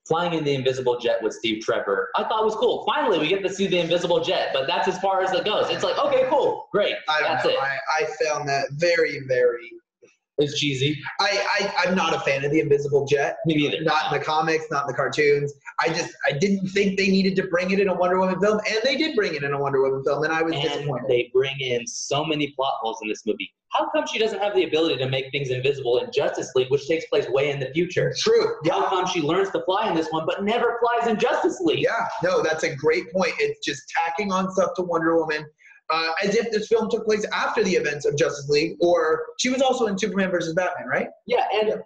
Flying 0.08 0.34
in 0.34 0.44
the 0.44 0.54
invisible 0.54 0.98
jet 1.00 1.22
with 1.24 1.34
Steve 1.34 1.64
Trevor, 1.64 2.10
I 2.16 2.24
thought 2.24 2.44
was 2.44 2.56
cool. 2.56 2.84
Finally, 2.86 3.20
we 3.20 3.28
get 3.28 3.42
to 3.44 3.50
see 3.50 3.66
the 3.68 3.80
invisible 3.80 4.20
jet, 4.20 4.50
but 4.54 4.68
that's 4.68 4.88
as 4.88 5.00
far 5.00 5.22
as 5.24 5.32
it 5.32 5.46
goes. 5.46 5.70
It's 5.70 5.84
like, 5.84 5.98
okay, 5.98 6.26
cool, 6.30 6.68
great, 6.72 6.96
I 7.08 7.20
don't 7.22 7.32
that's 7.32 7.46
know. 7.46 7.52
it. 7.52 7.60
I, 7.60 7.78
I 8.00 8.06
found 8.24 8.48
that 8.50 8.68
very 8.74 9.20
very. 9.28 9.72
It's 10.42 10.60
cheesy. 10.60 11.00
I, 11.20 11.46
I 11.60 11.88
I'm 11.88 11.96
not 11.96 12.16
a 12.16 12.20
fan 12.22 12.44
of 12.44 12.52
the 12.52 12.60
Invisible 12.60 13.06
Jet. 13.06 13.38
Me 13.46 13.56
neither. 13.56 13.84
not 13.84 14.12
in 14.12 14.20
the 14.20 14.26
comics, 14.26 14.66
not 14.72 14.84
in 14.84 14.88
the 14.88 14.94
cartoons. 14.94 15.54
I 15.80 15.90
just 15.90 16.14
I 16.28 16.34
didn't 16.34 16.68
think 16.70 16.98
they 16.98 17.08
needed 17.08 17.36
to 17.38 17.48
bring 17.48 17.72
it 17.72 17.80
in 17.80 17.88
a 17.88 17.94
Wonder 17.94 18.20
Woman 18.20 18.40
film, 18.40 18.60
and 18.68 18.80
they 18.84 18.96
did 18.96 19.16
bring 19.16 19.36
it 19.36 19.44
in 19.44 19.54
a 19.54 19.60
Wonder 19.60 19.82
Woman 19.82 20.04
film, 20.04 20.24
and 20.24 20.34
I 20.34 20.42
was 20.42 20.54
and 20.54 20.64
disappointed. 20.64 21.06
they 21.10 21.30
bring 21.34 21.60
in 21.60 21.86
so 21.88 22.26
many 22.26 22.52
plot 22.56 22.74
holes 22.82 23.00
in 23.02 23.08
this 23.10 23.26
movie. 23.26 23.52
How 23.72 23.90
come 23.90 24.06
she 24.06 24.20
doesn't 24.20 24.40
have 24.40 24.54
the 24.54 24.66
ability 24.66 24.98
to 24.98 25.08
make 25.10 25.32
things 25.32 25.50
invisible 25.50 26.00
in 26.00 26.12
Justice 26.12 26.52
League, 26.56 26.70
which 26.70 26.88
takes 26.88 27.06
place 27.06 27.28
way 27.30 27.52
in 27.52 27.60
the 27.60 27.72
future? 27.74 28.14
True. 28.18 28.56
Yeah. 28.66 28.74
How 28.74 28.90
come 28.90 29.06
she 29.08 29.22
learns 29.22 29.50
to 29.52 29.64
fly 29.64 29.88
in 29.88 29.96
this 29.96 30.10
one, 30.10 30.26
but 30.26 30.44
never 30.44 30.78
flies 30.82 31.10
in 31.10 31.18
Justice 31.18 31.58
League? 31.62 31.80
Yeah. 31.80 32.08
No, 32.22 32.44
that's 32.44 32.64
a 32.64 32.76
great 32.76 33.12
point. 33.14 33.34
It's 33.40 33.66
just 33.66 33.84
tacking 33.88 34.32
on 34.32 34.52
stuff 34.52 34.72
to 34.76 34.82
Wonder 34.82 35.16
Woman. 35.16 35.46
Uh, 35.92 36.12
as 36.24 36.36
if 36.36 36.52
this 36.52 36.68
film 36.68 36.90
took 36.90 37.06
place 37.06 37.26
after 37.34 37.64
the 37.64 37.72
events 37.72 38.06
of 38.06 38.18
Justice 38.18 38.48
League, 38.50 38.78
or 38.80 39.24
she 39.40 39.50
was 39.50 39.62
also 39.62 39.88
in 39.88 39.98
Superman 39.98 40.32
versus 40.32 40.54
Batman, 40.54 40.88
right? 40.88 41.08
Yeah, 41.28 41.44
and 41.54 41.82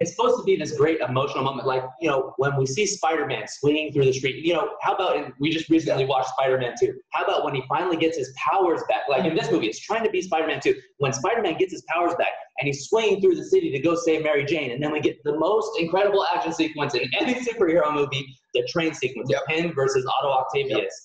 it's 0.00 0.10
supposed 0.10 0.38
to 0.38 0.44
be 0.44 0.56
this 0.56 0.76
great 0.76 0.98
emotional 1.00 1.44
moment, 1.44 1.66
like 1.66 1.84
you 2.00 2.08
know 2.08 2.34
when 2.36 2.56
we 2.56 2.66
see 2.66 2.84
Spider-Man 2.84 3.44
swinging 3.46 3.92
through 3.92 4.06
the 4.06 4.12
street. 4.12 4.44
You 4.44 4.54
know, 4.54 4.70
how 4.82 4.94
about 4.94 5.16
and 5.16 5.32
we 5.38 5.50
just 5.50 5.68
recently 5.68 6.04
watched 6.04 6.30
Spider-Man 6.30 6.74
2. 6.80 6.94
How 7.12 7.24
about 7.24 7.44
when 7.44 7.54
he 7.54 7.62
finally 7.68 7.96
gets 7.96 8.18
his 8.18 8.32
powers 8.36 8.82
back? 8.88 9.02
Like 9.08 9.24
in 9.24 9.36
this 9.36 9.50
movie, 9.52 9.68
it's 9.68 9.78
trying 9.78 10.02
to 10.04 10.10
be 10.10 10.20
Spider-Man 10.20 10.60
2. 10.60 10.74
When 10.98 11.12
Spider-Man 11.12 11.56
gets 11.58 11.72
his 11.72 11.84
powers 11.88 12.14
back 12.16 12.32
and 12.58 12.66
he's 12.66 12.88
swinging 12.88 13.20
through 13.20 13.36
the 13.36 13.44
city 13.44 13.70
to 13.70 13.78
go 13.78 13.94
save 13.94 14.24
Mary 14.24 14.44
Jane, 14.44 14.72
and 14.72 14.82
then 14.82 14.90
we 14.90 15.00
get 15.00 15.22
the 15.22 15.38
most 15.38 15.78
incredible 15.78 16.26
action 16.34 16.52
sequence 16.52 16.94
in 16.94 17.08
any 17.18 17.34
superhero 17.46 17.92
movie: 17.94 18.26
the 18.52 18.66
train 18.68 18.92
sequence 18.94 19.30
Yep. 19.30 19.42
him 19.48 19.74
versus 19.74 20.04
Otto 20.06 20.28
Octavius. 20.28 21.03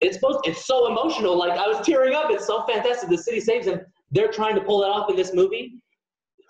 It's 0.00 0.16
supposed 0.16 0.40
it's 0.44 0.66
so 0.66 0.90
emotional. 0.90 1.36
Like 1.36 1.58
I 1.58 1.66
was 1.66 1.84
tearing 1.84 2.14
up. 2.14 2.30
It's 2.30 2.46
so 2.46 2.64
fantastic. 2.64 3.08
The 3.08 3.18
city 3.18 3.40
saves 3.40 3.66
him. 3.66 3.80
They're 4.10 4.30
trying 4.30 4.54
to 4.54 4.60
pull 4.60 4.82
it 4.82 4.88
off 4.88 5.10
in 5.10 5.16
this 5.16 5.34
movie. 5.34 5.74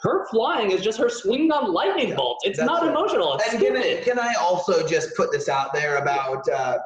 Her 0.00 0.26
flying 0.28 0.72
is 0.72 0.82
just 0.82 0.98
her 0.98 1.08
swinging 1.08 1.52
on 1.52 1.72
lightning 1.72 2.14
bolts. 2.14 2.44
It's 2.46 2.58
not 2.58 2.84
it. 2.84 2.90
emotional. 2.90 3.34
It's 3.34 3.54
And 3.54 3.62
can 3.62 3.76
I, 3.76 4.00
can 4.04 4.18
I 4.18 4.34
also 4.38 4.86
just 4.86 5.16
put 5.16 5.32
this 5.32 5.48
out 5.48 5.72
there 5.72 5.96
about 5.96 6.46
uh, 6.50 6.78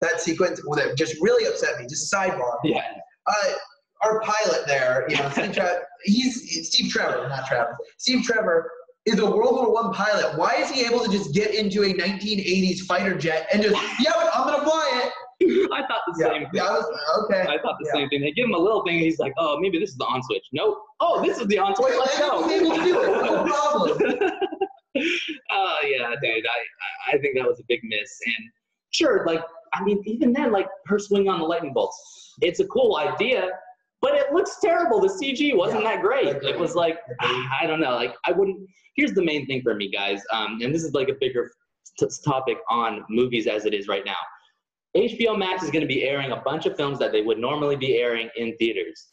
that 0.00 0.20
sequence 0.20 0.60
well, 0.66 0.76
that 0.76 0.96
just 0.96 1.16
really 1.20 1.46
upset 1.46 1.78
me? 1.78 1.86
Just 1.86 2.12
sidebar. 2.12 2.56
Yeah. 2.64 2.82
Uh, 3.26 3.52
our 4.02 4.20
pilot 4.22 4.66
there, 4.66 5.06
you 5.08 5.16
know, 5.16 5.30
Steve 5.30 5.52
Trevor, 5.52 5.86
he's 6.02 6.68
Steve 6.68 6.90
Trevor, 6.90 7.28
not 7.28 7.46
Trevor. 7.46 7.76
Steve 7.98 8.24
Trevor 8.24 8.68
is 9.06 9.18
a 9.20 9.26
World 9.30 9.54
War 9.54 9.72
One 9.72 9.92
pilot. 9.92 10.36
Why 10.36 10.54
is 10.58 10.70
he 10.70 10.84
able 10.84 11.00
to 11.04 11.10
just 11.10 11.32
get 11.32 11.54
into 11.54 11.84
a 11.84 11.94
1980s 11.94 12.80
fighter 12.80 13.16
jet 13.16 13.48
and 13.52 13.62
just, 13.62 13.74
yep, 14.00 14.14
I'm 14.34 14.46
gonna 14.46 14.64
fly 14.64 15.02
it? 15.04 15.12
I 15.72 15.80
thought 15.86 16.00
the 16.06 16.14
Yeah, 16.18 16.26
same 16.28 16.42
thing. 16.42 16.50
yeah, 16.54 16.64
I 16.64 16.72
was, 16.72 17.24
okay. 17.24 17.42
I 17.42 17.58
thought 17.62 17.76
the 17.80 17.86
Yeah. 17.86 18.00
same 18.00 18.08
thing. 18.08 18.20
They 18.20 18.32
give 18.32 18.46
him 18.46 18.54
a 18.54 18.58
little 18.58 18.82
thing, 18.84 18.94
and 18.96 19.04
he's 19.04 19.18
like, 19.18 19.32
"Oh, 19.38 19.58
maybe 19.60 19.78
this 19.78 19.90
is 19.90 19.96
the 19.96 20.04
on 20.06 20.22
switch." 20.22 20.46
Nope. 20.52 20.78
Oh, 21.00 21.22
this 21.22 21.38
is 21.38 21.46
the 21.46 21.58
on 21.58 21.74
switch. 21.76 21.94
Let's 21.98 22.18
go. 22.18 22.46
me 22.46 22.58
be 22.60 22.66
able 22.66 22.76
to 22.76 22.82
do 22.84 23.00
it. 23.00 23.06
No 23.24 23.44
problem. 23.46 23.98
oh 25.50 25.78
yeah, 25.84 26.14
dude. 26.22 26.44
I 26.46 27.14
I 27.14 27.18
think 27.18 27.36
that 27.36 27.46
was 27.46 27.60
a 27.60 27.64
big 27.68 27.80
miss. 27.84 28.18
And 28.26 28.50
sure, 28.90 29.24
like 29.26 29.42
I 29.74 29.82
mean, 29.84 30.02
even 30.06 30.32
then, 30.32 30.52
like 30.52 30.68
her 30.86 30.98
swing 30.98 31.28
on 31.28 31.38
the 31.40 31.46
lightning 31.46 31.72
bolts, 31.72 32.34
it's 32.42 32.60
a 32.60 32.66
cool 32.66 32.96
idea, 32.96 33.48
but 34.00 34.14
it 34.14 34.32
looks 34.32 34.58
terrible. 34.60 35.00
The 35.00 35.08
CG 35.08 35.56
wasn't 35.56 35.84
that 35.84 36.02
great. 36.02 36.26
It 36.42 36.58
was 36.58 36.74
like 36.74 36.98
I 37.20 37.66
don't 37.66 37.80
know. 37.80 37.94
Like 37.94 38.14
I 38.26 38.32
wouldn't. 38.32 38.58
Here's 38.96 39.12
the 39.14 39.24
main 39.24 39.46
thing 39.46 39.62
for 39.62 39.74
me, 39.74 39.90
guys. 39.90 40.22
Um, 40.32 40.58
and 40.62 40.74
this 40.74 40.84
is 40.84 40.92
like 40.92 41.08
a 41.08 41.14
bigger 41.18 41.50
t- 41.98 42.06
topic 42.26 42.58
on 42.68 43.04
movies 43.08 43.46
as 43.46 43.64
it 43.64 43.72
is 43.72 43.88
right 43.88 44.04
now. 44.04 44.16
HBO 44.96 45.38
Max 45.38 45.62
is 45.62 45.70
going 45.70 45.82
to 45.82 45.88
be 45.88 46.04
airing 46.04 46.32
a 46.32 46.36
bunch 46.36 46.66
of 46.66 46.76
films 46.76 46.98
that 46.98 47.12
they 47.12 47.22
would 47.22 47.38
normally 47.38 47.76
be 47.76 47.96
airing 47.96 48.28
in 48.36 48.56
theaters. 48.58 49.06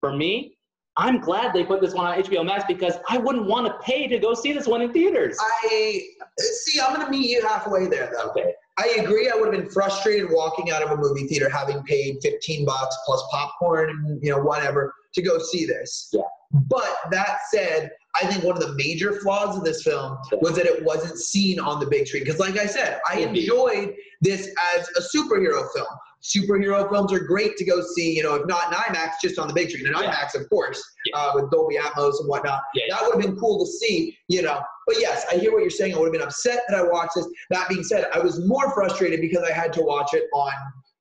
For 0.00 0.16
me, 0.16 0.56
I'm 0.96 1.20
glad 1.20 1.54
they 1.54 1.64
put 1.64 1.80
this 1.80 1.94
one 1.94 2.06
on 2.06 2.22
HBO 2.22 2.44
Max 2.44 2.64
because 2.66 2.94
I 3.08 3.18
wouldn't 3.18 3.46
want 3.46 3.66
to 3.66 3.78
pay 3.84 4.08
to 4.08 4.18
go 4.18 4.34
see 4.34 4.52
this 4.52 4.66
one 4.66 4.82
in 4.82 4.92
theaters. 4.92 5.38
I 5.40 6.02
see. 6.38 6.80
I'm 6.80 6.94
gonna 6.94 7.10
meet 7.10 7.30
you 7.30 7.40
halfway 7.46 7.86
there, 7.86 8.12
though. 8.12 8.30
Okay. 8.30 8.52
I 8.78 8.96
agree. 9.00 9.30
I 9.30 9.36
would 9.36 9.52
have 9.52 9.62
been 9.62 9.70
frustrated 9.70 10.30
walking 10.30 10.70
out 10.70 10.82
of 10.82 10.90
a 10.90 10.96
movie 10.96 11.26
theater 11.26 11.48
having 11.48 11.82
paid 11.84 12.16
15 12.22 12.64
bucks 12.64 12.96
plus 13.06 13.22
popcorn 13.30 13.90
and 13.90 14.22
you 14.22 14.30
know 14.30 14.40
whatever 14.40 14.92
to 15.14 15.22
go 15.22 15.38
see 15.38 15.64
this. 15.64 16.10
Yeah. 16.12 16.22
But 16.52 16.96
that 17.10 17.38
said, 17.50 17.90
I 18.20 18.26
think 18.26 18.44
one 18.44 18.56
of 18.56 18.62
the 18.62 18.74
major 18.74 19.20
flaws 19.20 19.56
of 19.56 19.64
this 19.64 19.82
film 19.82 20.18
was 20.40 20.56
that 20.56 20.66
it 20.66 20.84
wasn't 20.84 21.18
seen 21.18 21.58
on 21.58 21.80
the 21.80 21.86
big 21.86 22.06
screen. 22.06 22.24
Because, 22.24 22.38
like 22.38 22.58
I 22.58 22.66
said, 22.66 23.00
I 23.10 23.20
enjoyed 23.20 23.94
this 24.20 24.48
as 24.76 24.88
a 24.96 25.16
superhero 25.16 25.66
film. 25.74 25.86
Superhero 26.22 26.88
films 26.90 27.12
are 27.12 27.18
great 27.20 27.56
to 27.56 27.64
go 27.64 27.82
see, 27.82 28.14
you 28.14 28.22
know, 28.22 28.34
if 28.36 28.46
not 28.46 28.68
in 28.68 28.74
IMAX, 28.78 29.12
just 29.22 29.38
on 29.38 29.48
the 29.48 29.54
big 29.54 29.70
screen. 29.70 29.86
In 29.86 29.92
Yeah. 29.92 30.12
IMAX, 30.12 30.38
of 30.40 30.48
course, 30.50 30.80
Yeah. 31.06 31.18
uh, 31.18 31.32
with 31.34 31.50
Dolby 31.50 31.76
Atmos 31.76 32.20
and 32.20 32.28
whatnot. 32.28 32.60
Yeah, 32.74 32.84
yeah. 32.86 32.94
That 32.94 33.04
would 33.06 33.14
have 33.14 33.22
been 33.22 33.40
cool 33.40 33.64
to 33.64 33.70
see, 33.70 34.16
you 34.28 34.42
know. 34.42 34.60
But 34.86 35.00
yes, 35.00 35.24
I 35.32 35.36
hear 35.36 35.50
what 35.52 35.62
you're 35.62 35.70
saying. 35.70 35.94
I 35.94 35.98
would 35.98 36.06
have 36.06 36.12
been 36.12 36.22
upset 36.22 36.62
that 36.68 36.78
I 36.78 36.82
watched 36.82 37.14
this. 37.16 37.26
That 37.50 37.68
being 37.68 37.82
said, 37.82 38.06
I 38.12 38.18
was 38.20 38.44
more 38.46 38.70
frustrated 38.72 39.20
because 39.20 39.42
I 39.42 39.52
had 39.52 39.72
to 39.74 39.82
watch 39.82 40.12
it 40.12 40.24
on, 40.34 40.52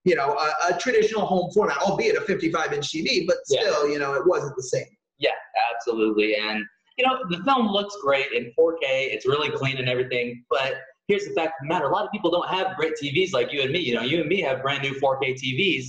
you 0.05 0.15
know, 0.15 0.33
a, 0.33 0.73
a 0.73 0.77
traditional 0.79 1.25
home 1.25 1.51
format, 1.51 1.77
albeit 1.79 2.15
a 2.15 2.21
55 2.21 2.73
inch 2.73 2.91
TV, 2.91 3.27
but 3.27 3.37
Yeah. 3.49 3.61
still, 3.61 3.89
you 3.89 3.99
know, 3.99 4.13
it 4.13 4.25
wasn't 4.25 4.55
the 4.55 4.63
same. 4.63 4.87
Yeah, 5.19 5.31
absolutely. 5.75 6.35
And 6.35 6.63
you 6.97 7.05
know, 7.05 7.19
the 7.29 7.43
film 7.43 7.67
looks 7.67 7.95
great 8.01 8.31
in 8.31 8.51
4K. 8.57 8.79
It's 8.83 9.25
really 9.25 9.49
clean 9.49 9.77
and 9.77 9.87
everything. 9.89 10.43
But 10.49 10.75
here's 11.07 11.25
the 11.25 11.33
fact 11.33 11.53
of 11.59 11.67
the 11.67 11.73
matter: 11.73 11.85
a 11.85 11.91
lot 11.91 12.05
of 12.05 12.11
people 12.11 12.31
don't 12.31 12.49
have 12.49 12.75
great 12.75 12.93
TVs 13.01 13.33
like 13.33 13.51
you 13.51 13.61
and 13.61 13.71
me. 13.71 13.79
You 13.79 13.95
know, 13.95 14.01
you 14.01 14.19
and 14.19 14.29
me 14.29 14.41
have 14.41 14.61
brand 14.61 14.83
new 14.83 14.93
4K 14.99 15.35
TVs. 15.35 15.85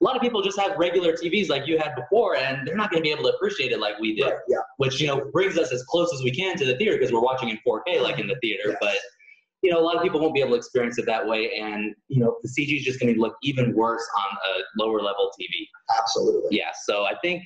A 0.00 0.04
lot 0.04 0.16
of 0.16 0.22
people 0.22 0.42
just 0.42 0.58
have 0.58 0.76
regular 0.76 1.12
TVs 1.12 1.48
like 1.48 1.66
you 1.66 1.78
had 1.78 1.94
before, 1.94 2.36
and 2.36 2.66
they're 2.66 2.76
not 2.76 2.90
going 2.90 3.02
to 3.02 3.06
be 3.06 3.12
able 3.12 3.24
to 3.24 3.30
appreciate 3.30 3.72
it 3.72 3.78
like 3.80 3.98
we 3.98 4.14
did. 4.16 4.24
Right, 4.24 4.34
yeah. 4.48 4.58
Which 4.76 5.00
you 5.00 5.06
know 5.06 5.30
brings 5.32 5.58
us 5.58 5.72
as 5.72 5.82
close 5.84 6.12
as 6.12 6.22
we 6.22 6.30
can 6.30 6.56
to 6.58 6.64
the 6.64 6.76
theater 6.76 6.96
because 6.96 7.12
we're 7.12 7.22
watching 7.22 7.48
in 7.48 7.58
4K 7.66 8.02
like 8.02 8.18
in 8.18 8.26
the 8.26 8.36
theater. 8.42 8.70
Yes. 8.70 8.76
But 8.80 8.96
you 9.62 9.70
know, 9.70 9.80
a 9.80 9.84
lot 9.84 9.96
of 9.96 10.02
people 10.02 10.20
won't 10.20 10.34
be 10.34 10.40
able 10.40 10.50
to 10.50 10.56
experience 10.56 10.98
it 10.98 11.06
that 11.06 11.26
way, 11.26 11.52
and 11.58 11.94
you 12.08 12.20
know, 12.20 12.36
the 12.42 12.48
CG 12.48 12.76
is 12.76 12.84
just 12.84 13.00
going 13.00 13.14
to 13.14 13.20
look 13.20 13.34
even 13.42 13.74
worse 13.74 14.06
on 14.18 14.36
a 14.36 14.84
lower 14.84 15.00
level 15.00 15.30
TV. 15.40 15.66
Absolutely. 15.98 16.56
Yeah. 16.56 16.70
So 16.86 17.04
I 17.04 17.14
think. 17.22 17.42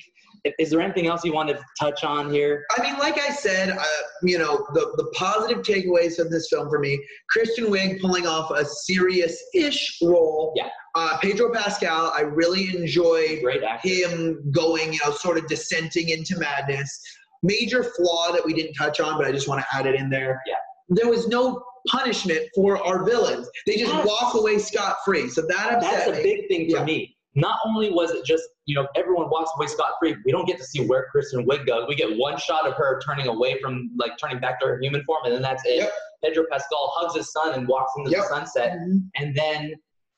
Is 0.59 0.71
there 0.71 0.81
anything 0.81 1.07
else 1.07 1.25
you 1.25 1.33
want 1.33 1.49
to 1.49 1.59
touch 1.81 2.05
on 2.05 2.31
here? 2.31 2.65
I 2.77 2.83
mean, 2.83 2.99
like 2.99 3.19
I 3.19 3.31
said, 3.31 3.71
uh, 3.71 3.85
you 4.23 4.39
know, 4.39 4.67
the, 4.75 4.93
the 4.97 5.11
positive 5.15 5.63
takeaways 5.63 6.19
of 6.19 6.31
this 6.31 6.49
film 6.49 6.69
for 6.69 6.79
me 6.79 7.03
Kristen 7.31 7.67
Wiig 7.67 8.01
pulling 8.01 8.27
off 8.27 8.51
a 8.51 8.65
serious 8.65 9.43
ish 9.55 9.99
role. 10.03 10.53
Yeah. 10.57 10.69
Uh, 10.95 11.19
Pedro 11.19 11.53
Pascal, 11.53 12.13
I 12.17 12.21
really 12.23 12.77
enjoyed 12.77 13.41
him 13.83 14.43
going, 14.51 14.93
you 14.93 14.99
know, 15.05 15.13
sort 15.13 15.39
of 15.39 15.47
descending 15.47 16.09
into 16.09 16.37
madness. 16.39 17.01
Major 17.43 17.85
flaw 17.85 18.33
that 18.33 18.45
we 18.45 18.53
didn't 18.53 18.75
touch 18.75 18.99
on, 18.99 19.17
but 19.17 19.27
I 19.27 19.33
just 19.33 19.47
want 19.49 19.61
to 19.61 19.77
add 19.77 19.87
it 19.87 19.95
in 19.95 20.11
there. 20.11 20.41
Yeah. 20.47 20.55
There 20.89 21.09
was 21.09 21.29
no 21.29 21.63
punishment 21.87 22.41
for 22.55 22.83
our 22.85 23.05
villains. 23.05 23.49
They 23.67 23.77
just 23.77 23.93
Yes. 23.93 24.07
walk 24.07 24.35
away 24.35 24.59
scot 24.59 24.97
free. 25.05 25.29
So 25.29 25.43
that 25.43 25.75
upset 25.75 25.93
That's 25.93 26.09
a 26.09 26.13
me. 26.15 26.23
big 26.23 26.49
thing 26.49 26.71
for 26.71 26.79
Yeah. 26.79 26.85
me. 26.85 27.17
Not 27.39 27.59
only 27.65 27.91
was 27.91 28.11
it 28.11 28.25
just, 28.25 28.43
you 28.67 28.75
know, 28.75 28.87
everyone 28.97 29.31
walks 29.31 29.51
away 29.57 29.67
scot 29.69 29.93
free, 30.01 30.17
we 30.25 30.33
don't 30.33 30.47
get 30.47 30.59
to 30.59 30.65
see 30.65 30.85
where 30.85 31.07
Kristen 31.13 31.47
Wiig 31.47 31.67
goes. 31.67 31.87
We 31.89 31.95
get 31.95 32.17
one 32.19 32.37
shot 32.39 32.67
of 32.67 32.75
her 32.75 33.01
turning 33.07 33.29
away 33.29 33.61
from, 33.61 33.91
like, 33.97 34.13
turning 34.19 34.41
back 34.41 34.59
to 34.61 34.67
her 34.67 34.81
human 34.81 35.05
form, 35.05 35.21
and 35.25 35.33
then 35.35 35.43
that's 35.43 35.65
it. 35.65 35.77
Yep. 35.77 35.93
Pedro 36.25 36.45
Pascal 36.51 36.93
hugs 36.97 37.15
his 37.15 37.31
son 37.33 37.55
and 37.55 37.69
walks 37.69 37.93
into 37.97 38.11
Yep. 38.11 38.21
the 38.23 38.27
sunset. 38.29 38.73
Mm-hmm. 38.79 38.99
And 39.17 39.37
then 39.37 39.75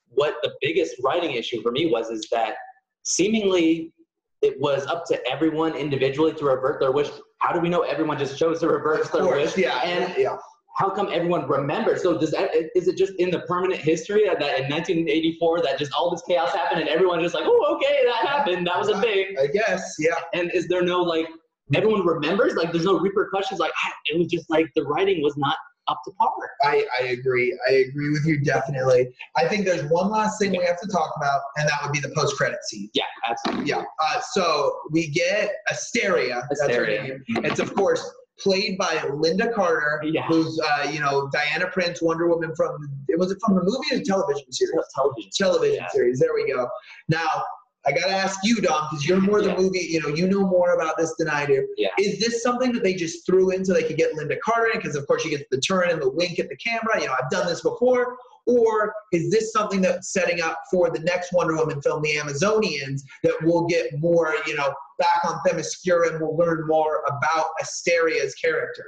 what 0.09 0.37
the 0.43 0.53
biggest 0.63 0.97
writing 1.05 1.33
issue 1.33 1.61
for 1.63 1.71
me 1.73 1.91
was 1.91 2.09
is 2.11 2.27
that 2.33 2.55
seemingly 3.03 3.93
it 4.43 4.59
was 4.59 4.87
up 4.87 5.05
to 5.07 5.21
everyone 5.31 5.75
individually 5.75 6.33
to 6.33 6.45
revert 6.47 6.81
their 6.81 6.93
wish. 6.93 7.11
How 7.39 7.53
do 7.53 7.61
we 7.61 7.69
know 7.69 7.83
everyone 7.83 8.19
just 8.19 8.39
chose 8.39 8.61
to 8.61 8.69
revert 8.69 9.01
Of 9.03 9.13
their 9.13 9.23
course, 9.23 9.57
wish? 9.57 9.65
yeah, 9.65 9.79
And 9.83 10.15
yeah. 10.17 10.37
How 10.81 10.89
come 10.89 11.11
everyone 11.13 11.47
remembers? 11.47 12.03
So 12.03 12.17
does 12.17 12.31
that 12.31 12.51
is 12.75 12.89
it 12.89 12.97
just 12.97 13.13
in 13.19 13.31
the 13.31 13.41
permanent 13.41 13.81
history 13.81 14.25
that 14.25 14.41
in 14.41 14.71
1984 14.71 15.61
that 15.61 15.79
just 15.79 15.93
all 15.93 16.11
this 16.11 16.23
chaos 16.27 16.53
happened 16.55 16.81
and 16.81 16.89
everyone 16.89 17.21
just 17.21 17.35
like, 17.35 17.45
oh, 17.47 17.77
okay, 17.77 18.01
that 18.07 18.27
happened, 18.27 18.67
that 18.67 18.79
was 18.79 18.89
a 18.89 18.99
thing. 19.03 19.37
I 19.39 19.47
guess, 19.47 19.97
yeah. 19.99 20.15
And 20.33 20.51
is 20.55 20.69
there 20.69 20.83
no 20.83 21.03
like 21.03 21.27
everyone 21.75 22.07
remembers? 22.07 22.55
Like 22.55 22.73
there's 22.73 22.87
no 22.87 22.99
repercussions. 22.99 23.61
Like 23.61 23.73
it 24.07 24.19
was 24.19 24.29
just 24.29 24.49
like 24.49 24.69
the 24.75 24.83
writing 24.85 25.23
was 25.23 25.37
not 25.37 25.59
up 25.89 26.01
to 26.07 26.13
par. 26.13 26.31
I, 26.63 26.87
I 26.99 27.09
agree. 27.09 27.59
I 27.69 27.73
agree 27.89 28.11
with 28.11 28.25
you 28.25 28.41
definitely. 28.43 29.11
I 29.37 29.49
think 29.49 29.67
there's 29.67 29.85
one 29.91 30.09
last 30.09 30.39
thing 30.39 30.53
we 30.53 30.65
have 30.65 30.81
to 30.81 30.89
talk 30.89 31.13
about, 31.19 31.43
and 31.59 31.69
that 31.69 31.79
would 31.83 31.93
be 31.93 32.01
the 32.01 32.13
post-credit 32.17 32.61
scene. 32.65 32.89
Yeah, 32.95 33.05
absolutely. 33.29 33.69
Yeah. 33.69 33.83
Uh, 34.03 34.21
so 34.33 34.79
we 34.91 35.09
get 35.09 35.53
Asteria. 35.71 36.43
That's 36.49 36.63
her 36.63 36.69
Asteria. 36.69 37.03
name. 37.03 37.45
It's 37.45 37.61
of 37.61 37.75
course 37.75 38.09
played 38.41 38.79
by 38.79 38.97
Lynda 38.97 39.53
Carter, 39.55 40.01
Yeah. 40.05 40.27
who's 40.27 40.59
uh, 40.61 40.89
you 40.91 41.01
know 41.01 41.29
Diana 41.33 41.69
Prince, 41.73 42.01
Wonder 42.03 42.29
Woman 42.29 42.55
from 42.55 42.77
it 43.09 43.19
was 43.19 43.31
it 43.31 43.39
from 43.45 43.57
the 43.57 43.63
movie 43.63 43.89
or 43.93 43.99
the 43.99 44.05
television 44.05 44.51
series? 44.53 44.75
Television. 44.95 45.31
Television 45.35 45.75
Yeah. 45.83 45.89
series. 45.89 46.19
There 46.19 46.35
we 46.35 46.51
go. 46.53 46.69
Now 47.09 47.45
I 47.87 47.93
gotta 47.93 48.13
ask 48.13 48.39
you, 48.45 48.61
Dom, 48.61 48.89
because 48.91 49.07
you're 49.09 49.21
more 49.21 49.41
the 49.41 49.57
movie. 49.57 49.79
You 49.79 50.03
know, 50.03 50.09
you 50.09 50.29
know 50.29 50.47
more 50.47 50.75
about 50.75 50.99
this 50.99 51.15
than 51.19 51.29
I 51.29 51.47
do. 51.47 51.67
Yeah. 51.79 51.89
Is 51.99 52.19
this 52.21 52.43
something 52.43 52.73
that 52.73 52.83
they 52.83 52.93
just 52.93 53.25
threw 53.25 53.51
in 53.53 53.65
so 53.65 53.73
they 53.73 53.83
could 53.85 53.97
get 53.97 54.13
Lynda 54.15 54.39
Carter 54.45 54.67
in? 54.73 54.79
Because 54.81 54.97
of 54.97 55.07
course 55.07 55.23
she 55.23 55.31
gets 55.31 55.45
the 55.51 55.61
turn 55.61 55.89
and 55.89 56.01
the 56.01 56.11
wink 56.11 56.39
at 56.39 56.49
the 56.51 56.57
camera. 56.57 57.01
You 57.01 57.07
know, 57.07 57.15
I've 57.23 57.31
done 57.31 57.47
this 57.47 57.63
before. 57.63 58.17
Or 58.47 58.93
is 59.13 59.31
this 59.31 59.53
something 59.53 59.81
that's 59.81 60.13
setting 60.13 60.41
up 60.41 60.59
for 60.71 60.91
the 60.91 60.99
next 61.01 61.33
Wonder 61.33 61.57
Woman 61.57 61.81
film, 61.81 62.03
The 62.03 62.17
Amazonians, 62.17 63.03
that 63.23 63.35
we'll 63.43 63.67
get 63.67 63.87
more, 63.99 64.35
you 64.47 64.57
know, 64.57 64.75
back 65.01 65.25
on 65.25 65.41
Themyscira 65.45 66.13
and 66.13 66.21
we'll 66.21 66.37
learn 66.37 66.65
more 66.69 67.03
about 67.09 67.47
Asteria's 67.61 68.35
character? 68.37 68.85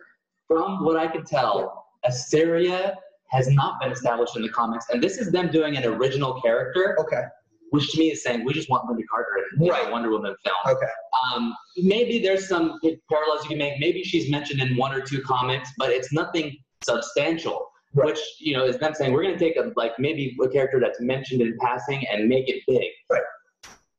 From 0.47 0.85
what 0.85 0.97
I 0.97 1.09
can 1.09 1.25
tell, 1.25 1.87
Asteria 2.05 2.95
has 3.31 3.49
not 3.49 3.81
been 3.81 3.91
established 3.91 4.37
in 4.37 4.43
the 4.43 4.49
comics, 4.51 4.87
and 4.91 5.03
this 5.03 5.17
is 5.17 5.33
them 5.33 5.51
doing 5.51 5.77
an 5.77 5.85
original 5.85 6.41
character, 6.43 6.97
Okay. 7.01 7.23
which 7.71 7.91
to 7.93 7.99
me 7.99 8.11
is 8.13 8.23
saying 8.23 8.45
we 8.45 8.53
just 8.53 8.69
want 8.69 8.85
Lynda 8.87 9.03
Carter 9.11 9.31
in 9.59 9.67
Right. 9.67 9.91
Wonder 9.91 10.11
Woman 10.11 10.37
film. 10.45 10.57
Okay. 10.77 10.93
Um, 11.35 11.55
maybe 11.79 12.19
there's 12.19 12.47
some 12.47 12.79
parallels 13.11 13.43
you 13.45 13.49
can 13.49 13.59
make. 13.59 13.81
Maybe 13.81 14.03
she's 14.05 14.31
mentioned 14.31 14.61
in 14.61 14.77
one 14.77 14.93
or 14.93 15.01
two 15.01 15.23
comics, 15.23 15.71
but 15.79 15.91
it's 15.91 16.13
nothing 16.13 16.55
substantial. 16.85 17.67
Right. 17.95 18.07
Which 18.07 18.21
you 18.39 18.55
know 18.55 18.65
is 18.67 18.77
them 18.79 18.95
saying 18.95 19.13
we're 19.13 19.23
going 19.23 19.39
to 19.39 19.45
take 19.47 19.57
a 19.57 19.73
like 19.77 19.93
maybe 19.99 20.37
a 20.43 20.49
character 20.49 20.79
that's 20.81 21.01
mentioned 21.01 21.41
in 21.43 21.57
passing 21.61 22.07
and 22.11 22.29
make 22.29 22.49
it 22.49 22.63
big. 22.67 22.89
Right. 23.11 23.23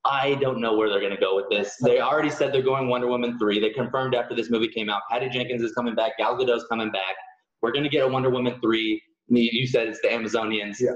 I 0.06 0.36
don't 0.36 0.60
know 0.60 0.76
where 0.76 0.90
they're 0.90 1.00
going 1.00 1.16
to 1.16 1.20
go 1.20 1.36
with 1.36 1.46
this. 1.50 1.78
They 1.78 2.02
already 2.02 2.30
said 2.30 2.54
they're 2.54 2.62
going 2.62 2.90
Wonder 2.90 3.08
Woman 3.08 3.40
three. 3.40 3.60
They 3.60 3.70
confirmed 3.70 4.16
after 4.16 4.36
this 4.36 4.50
movie 4.50 4.68
came 4.68 4.90
out. 4.90 5.02
Patty 5.10 5.30
Jenkins 5.30 5.62
is 5.62 5.72
coming 5.74 5.96
back. 5.96 6.18
Gal 6.18 6.38
Gadot's 6.38 6.66
coming 6.68 6.92
back. 6.92 7.16
We're 7.62 7.72
going 7.72 7.84
to 7.84 7.90
get 7.90 8.04
a 8.04 8.08
Wonder 8.08 8.30
Woman 8.30 8.60
three. 8.62 9.02
You 9.30 9.50
you 9.52 9.66
said 9.66 9.88
it's 9.88 10.02
the 10.02 10.10
Amazonians. 10.10 10.76
Yeah. 10.80 10.92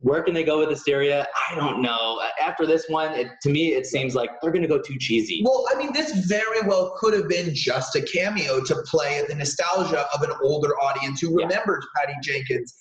Where 0.00 0.22
can 0.22 0.32
they 0.32 0.44
go 0.44 0.60
with 0.60 0.70
Asteria? 0.70 1.26
I 1.50 1.56
don't 1.56 1.82
know. 1.82 2.20
After 2.40 2.66
this 2.66 2.84
one, 2.88 3.12
it, 3.14 3.26
to 3.42 3.50
me, 3.50 3.72
it 3.74 3.84
seems 3.84 4.14
like 4.14 4.30
they're 4.40 4.52
going 4.52 4.62
to 4.62 4.68
go 4.68 4.80
too 4.80 4.96
cheesy. 4.96 5.42
Well, 5.44 5.66
I 5.72 5.76
mean, 5.76 5.92
this 5.92 6.12
very 6.26 6.60
well 6.68 6.94
could 7.00 7.14
have 7.14 7.28
been 7.28 7.52
just 7.52 7.96
a 7.96 8.02
cameo 8.02 8.62
to 8.62 8.76
play 8.86 9.24
the 9.28 9.34
nostalgia 9.34 10.06
of 10.14 10.22
an 10.22 10.30
older 10.40 10.76
audience 10.80 11.20
who 11.20 11.30
Yeah. 11.40 11.46
remembers 11.46 11.84
Patty 11.96 12.12
Jenkins 12.22 12.76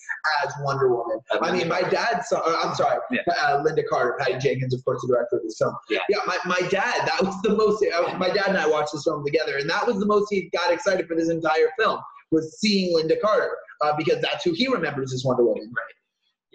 as 0.45 0.53
Wonder 0.61 0.89
Woman. 0.89 1.19
Uh, 1.31 1.39
I 1.41 1.51
mean, 1.51 1.67
my 1.67 1.81
dad 1.81 2.21
saw, 2.23 2.39
uh, 2.41 2.61
I'm 2.63 2.75
sorry, 2.75 2.99
Yeah. 3.09 3.21
uh, 3.35 3.63
Lynda 3.63 3.83
Carter, 3.89 4.15
Patty 4.19 4.37
Jenkins, 4.37 4.75
of 4.75 4.85
course, 4.85 5.01
the 5.01 5.07
director 5.07 5.37
of 5.37 5.43
this 5.43 5.57
film. 5.57 5.73
Yeah. 5.89 5.99
Yeah, 6.09 6.19
my, 6.27 6.37
my 6.45 6.59
dad, 6.69 7.07
that 7.07 7.19
was 7.23 7.35
the 7.41 7.55
most, 7.55 7.83
uh, 7.83 8.15
my 8.19 8.29
dad 8.29 8.49
and 8.49 8.57
I 8.57 8.67
watched 8.67 8.93
this 8.93 9.05
film 9.05 9.25
together, 9.25 9.57
and 9.57 9.67
that 9.71 9.87
was 9.87 9.97
the 9.99 10.05
most 10.05 10.27
he 10.29 10.49
got 10.55 10.71
excited 10.71 11.07
for 11.07 11.15
this 11.15 11.29
entire 11.29 11.69
film, 11.79 11.99
was 12.29 12.59
seeing 12.59 12.95
Lynda 12.95 13.19
Carter, 13.19 13.57
uh, 13.81 13.93
because 13.97 14.21
that's 14.21 14.43
who 14.43 14.51
he 14.53 14.67
remembers 14.67 15.13
as 15.13 15.25
Wonder 15.25 15.43
Woman. 15.45 15.71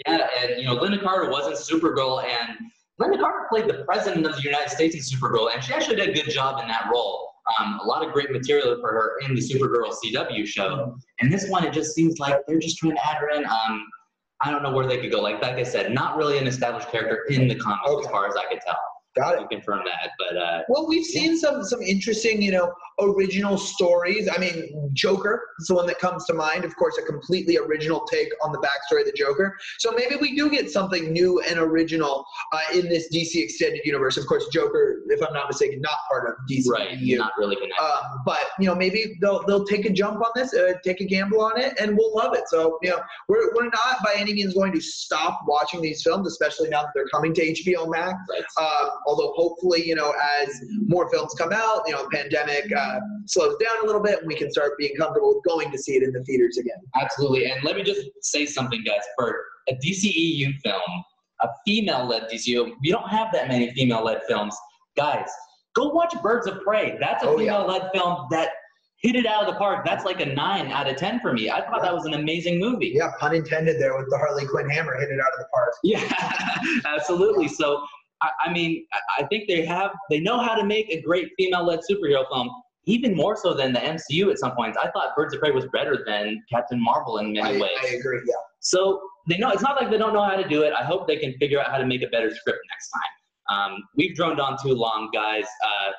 Yeah, 0.06 0.26
and 0.40 0.60
you 0.60 0.66
know, 0.66 0.78
Lynda 0.78 1.02
Carter 1.02 1.30
wasn't 1.30 1.56
Supergirl, 1.56 2.24
and 2.24 2.58
Lynda 3.00 3.20
Carter 3.20 3.46
played 3.48 3.68
the 3.68 3.84
president 3.84 4.26
of 4.26 4.36
the 4.36 4.42
United 4.42 4.70
States 4.70 4.94
in 4.94 5.02
Supergirl, 5.02 5.52
and 5.52 5.62
she 5.62 5.72
actually 5.72 5.96
did 5.96 6.08
a 6.08 6.12
good 6.12 6.30
job 6.30 6.60
in 6.60 6.68
that 6.68 6.88
role. 6.92 7.28
Um, 7.58 7.80
a 7.82 7.84
lot 7.84 8.06
of 8.06 8.12
great 8.12 8.30
material 8.30 8.76
for 8.80 8.92
her 8.92 9.18
in 9.26 9.34
the 9.34 9.40
Supergirl 9.40 9.92
CW 9.92 10.46
show. 10.46 10.96
And 11.20 11.32
this 11.32 11.48
one, 11.48 11.64
it 11.64 11.72
just 11.72 11.92
seems 11.94 12.20
like 12.20 12.36
they're 12.46 12.60
just 12.60 12.78
trying 12.78 12.94
to 12.94 13.06
add 13.06 13.16
her 13.16 13.30
in. 13.30 13.44
Um, 13.44 13.84
I 14.40 14.50
don't 14.50 14.62
know 14.62 14.72
where 14.72 14.86
they 14.86 14.98
could 14.98 15.10
go. 15.10 15.20
Like, 15.20 15.42
like 15.42 15.56
I 15.56 15.64
said, 15.64 15.92
not 15.92 16.16
really 16.16 16.38
an 16.38 16.46
established 16.46 16.90
character 16.90 17.24
in 17.30 17.48
the 17.48 17.56
comics 17.56 18.06
as 18.06 18.10
far 18.10 18.28
as 18.28 18.36
I 18.36 18.44
could 18.46 18.60
tell. 18.60 18.78
Got 19.14 19.42
it. 19.42 19.50
Confirm 19.50 19.82
that, 19.84 20.10
but 20.18 20.38
uh, 20.38 20.62
Well, 20.68 20.88
we've 20.88 21.04
seen 21.04 21.36
some 21.36 21.62
some 21.64 21.82
interesting, 21.82 22.40
you 22.40 22.50
know, 22.50 22.72
original 22.98 23.58
stories. 23.58 24.26
I 24.34 24.38
mean, 24.38 24.90
Joker 24.94 25.42
is 25.60 25.66
the 25.66 25.74
one 25.74 25.86
that 25.88 25.98
comes 25.98 26.24
to 26.26 26.34
mind. 26.34 26.64
Of 26.64 26.74
course, 26.76 26.96
a 26.96 27.02
completely 27.02 27.58
original 27.58 28.06
take 28.10 28.28
on 28.42 28.52
the 28.52 28.58
backstory 28.58 29.00
of 29.00 29.06
the 29.06 29.12
Joker. 29.12 29.54
So 29.78 29.92
maybe 29.92 30.16
we 30.16 30.34
do 30.34 30.48
get 30.48 30.70
something 30.70 31.12
new 31.12 31.42
and 31.42 31.58
original 31.58 32.24
uh, 32.52 32.60
in 32.72 32.88
this 32.88 33.12
DC 33.14 33.34
extended 33.36 33.82
universe. 33.84 34.16
Of 34.16 34.26
course, 34.26 34.46
Joker, 34.48 35.02
if 35.08 35.22
I'm 35.22 35.34
not 35.34 35.48
mistaken, 35.48 35.82
not 35.82 35.98
part 36.10 36.30
of 36.30 36.36
DC. 36.50 36.66
right, 36.68 36.98
not 36.98 37.32
really 37.36 37.56
connected. 37.56 37.82
Um, 37.82 38.22
but 38.24 38.40
you 38.58 38.66
know, 38.66 38.74
maybe 38.74 39.18
they'll 39.20 39.44
they'll 39.46 39.66
take 39.66 39.84
a 39.84 39.90
jump 39.90 40.22
on 40.22 40.30
this, 40.34 40.54
uh, 40.54 40.72
take 40.82 41.02
a 41.02 41.04
gamble 41.04 41.42
on 41.42 41.60
it, 41.60 41.78
and 41.78 41.98
we'll 41.98 42.14
love 42.16 42.34
it. 42.34 42.48
So 42.48 42.78
you 42.80 42.88
know, 42.88 43.00
we're 43.28 43.52
we're 43.54 43.64
not 43.64 44.02
by 44.02 44.14
any 44.16 44.32
means 44.32 44.54
going 44.54 44.72
to 44.72 44.80
stop 44.80 45.40
watching 45.46 45.82
these 45.82 46.02
films, 46.02 46.26
especially 46.26 46.70
now 46.70 46.82
that 46.82 46.92
they're 46.94 47.08
coming 47.08 47.34
to 47.34 47.52
HBO 47.52 47.90
Max. 47.90 48.14
right. 48.30 48.90
Although 49.06 49.32
hopefully, 49.36 49.86
you 49.86 49.94
know, 49.94 50.14
as 50.42 50.60
more 50.86 51.08
films 51.10 51.34
come 51.38 51.52
out, 51.52 51.82
you 51.86 51.92
know, 51.92 52.08
pandemic 52.12 52.70
uh, 52.76 53.00
slows 53.26 53.56
down 53.56 53.82
a 53.84 53.86
little 53.86 54.02
bit, 54.02 54.20
and 54.20 54.28
we 54.28 54.34
can 54.34 54.50
start 54.50 54.72
being 54.78 54.94
comfortable 54.96 55.34
with 55.34 55.44
going 55.44 55.70
to 55.72 55.78
see 55.78 55.96
it 55.96 56.02
in 56.02 56.12
the 56.12 56.22
theaters 56.24 56.58
again. 56.58 56.78
Absolutely. 57.00 57.50
And 57.50 57.62
let 57.64 57.76
me 57.76 57.82
just 57.82 58.02
say 58.22 58.46
something, 58.46 58.82
guys. 58.84 59.02
For 59.18 59.44
a 59.68 59.74
DCEU 59.74 60.54
film, 60.62 61.04
a 61.40 61.48
female 61.66 62.06
led 62.06 62.24
DCEU, 62.30 62.72
we 62.82 62.90
don't 62.90 63.08
have 63.08 63.28
that 63.32 63.48
many 63.48 63.72
female 63.72 64.04
led 64.04 64.20
films. 64.28 64.56
Guys, 64.96 65.28
go 65.74 65.88
watch 65.88 66.14
Birds 66.22 66.46
of 66.46 66.60
Prey. 66.62 66.96
That's 67.00 67.24
a 67.24 67.28
Oh, 67.28 67.38
female 67.38 67.66
led 67.66 67.90
film 67.94 68.26
that 68.30 68.50
hit 69.02 69.16
it 69.16 69.26
out 69.26 69.46
of 69.46 69.52
the 69.52 69.58
park. 69.58 69.84
That's 69.84 70.04
like 70.04 70.20
a 70.20 70.26
9 70.26 70.66
out 70.70 70.88
of 70.88 70.96
10 70.96 71.20
for 71.20 71.32
me. 71.32 71.50
I 71.50 71.60
thought 71.62 71.82
that 71.82 71.92
was 71.92 72.04
an 72.06 72.14
amazing 72.14 72.60
movie. 72.60 72.92
Yeah, 72.94 73.10
pun 73.18 73.34
intended 73.34 73.80
there 73.80 73.96
with 73.98 74.08
the 74.10 74.16
Harley 74.16 74.46
Quinn 74.46 74.70
hammer 74.70 74.98
hit 74.98 75.08
it 75.10 75.18
out 75.20 75.32
of 75.32 75.38
the 75.38 75.46
park. 75.52 75.72
Yeah, 75.82 76.02
absolutely. 76.96 77.48
So, 77.48 77.84
I, 78.22 78.48
I 78.48 78.52
mean, 78.52 78.86
I- 78.92 79.22
I 79.22 79.26
think 79.26 79.48
they 79.48 79.64
have, 79.66 79.90
they 80.10 80.20
know 80.20 80.38
how 80.38 80.54
to 80.54 80.64
make 80.64 80.88
a 80.90 81.00
great 81.02 81.28
female 81.36 81.64
led 81.64 81.80
superhero 81.90 82.24
film. 82.30 82.50
Even 82.86 83.14
more 83.14 83.36
so 83.36 83.54
than 83.54 83.72
the 83.72 83.78
MCU 83.78 84.30
at 84.32 84.38
some 84.38 84.56
points. 84.56 84.76
I 84.76 84.90
thought 84.90 85.14
Birds 85.14 85.32
of 85.34 85.40
Prey 85.40 85.52
was 85.52 85.66
better 85.72 86.02
than 86.04 86.42
Captain 86.52 86.82
Marvel 86.82 87.18
in 87.18 87.32
many 87.32 87.56
I, 87.56 87.60
ways. 87.60 87.70
I 87.80 87.94
agree. 87.94 88.20
Yeah. 88.26 88.34
So 88.58 89.00
they 89.28 89.38
know 89.38 89.50
it's 89.50 89.62
not 89.62 89.80
like 89.80 89.88
they 89.90 89.98
don't 89.98 90.12
know 90.12 90.24
how 90.24 90.34
to 90.34 90.48
do 90.48 90.62
it. 90.62 90.72
I 90.72 90.82
hope 90.82 91.06
they 91.06 91.16
can 91.16 91.32
figure 91.38 91.60
out 91.60 91.70
how 91.70 91.78
to 91.78 91.86
make 91.86 92.02
a 92.02 92.08
better 92.08 92.34
script 92.34 92.58
next 92.70 92.90
time. 92.90 93.12
Um, 93.72 93.78
we've 93.96 94.16
droned 94.16 94.40
on 94.40 94.56
too 94.60 94.74
long, 94.74 95.10
guys. 95.14 95.44
Uh, 95.64 95.92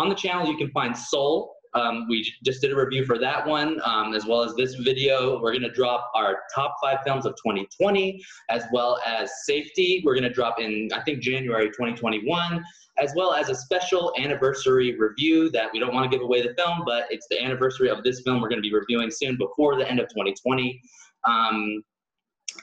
on 0.00 0.08
the 0.08 0.14
channel, 0.14 0.46
you 0.46 0.56
can 0.56 0.70
find 0.70 0.96
Soul. 0.96 1.54
Um, 1.74 2.06
we 2.08 2.30
just 2.44 2.60
did 2.60 2.72
a 2.72 2.76
review 2.76 3.04
for 3.06 3.18
that 3.18 3.46
one, 3.46 3.80
um, 3.84 4.14
as 4.14 4.26
well 4.26 4.42
as 4.42 4.54
this 4.54 4.74
video. 4.74 5.40
We're 5.40 5.52
going 5.52 5.62
to 5.62 5.72
drop 5.72 6.10
our 6.14 6.40
top 6.54 6.76
five 6.82 6.98
films 7.04 7.24
of 7.24 7.32
2020, 7.36 8.22
as 8.50 8.64
well 8.72 9.00
as 9.06 9.30
Safety. 9.44 10.02
We're 10.04 10.14
going 10.14 10.24
to 10.24 10.32
drop 10.32 10.60
in, 10.60 10.90
I 10.94 11.00
think, 11.00 11.20
January 11.20 11.68
2021, 11.68 12.62
as 12.98 13.12
well 13.16 13.32
as 13.32 13.48
a 13.48 13.54
special 13.54 14.12
anniversary 14.18 14.98
review 14.98 15.50
that 15.50 15.70
we 15.72 15.78
don't 15.78 15.94
want 15.94 16.10
to 16.10 16.16
give 16.16 16.22
away 16.22 16.42
the 16.42 16.54
film, 16.54 16.82
but 16.84 17.06
it's 17.10 17.26
the 17.30 17.42
anniversary 17.42 17.88
of 17.88 18.04
this 18.04 18.20
film 18.20 18.40
we're 18.40 18.48
going 18.48 18.62
to 18.62 18.68
be 18.68 18.74
reviewing 18.74 19.10
soon 19.10 19.36
before 19.38 19.76
the 19.76 19.88
end 19.90 19.98
of 19.98 20.08
2020. 20.08 20.80
Um, 21.26 21.82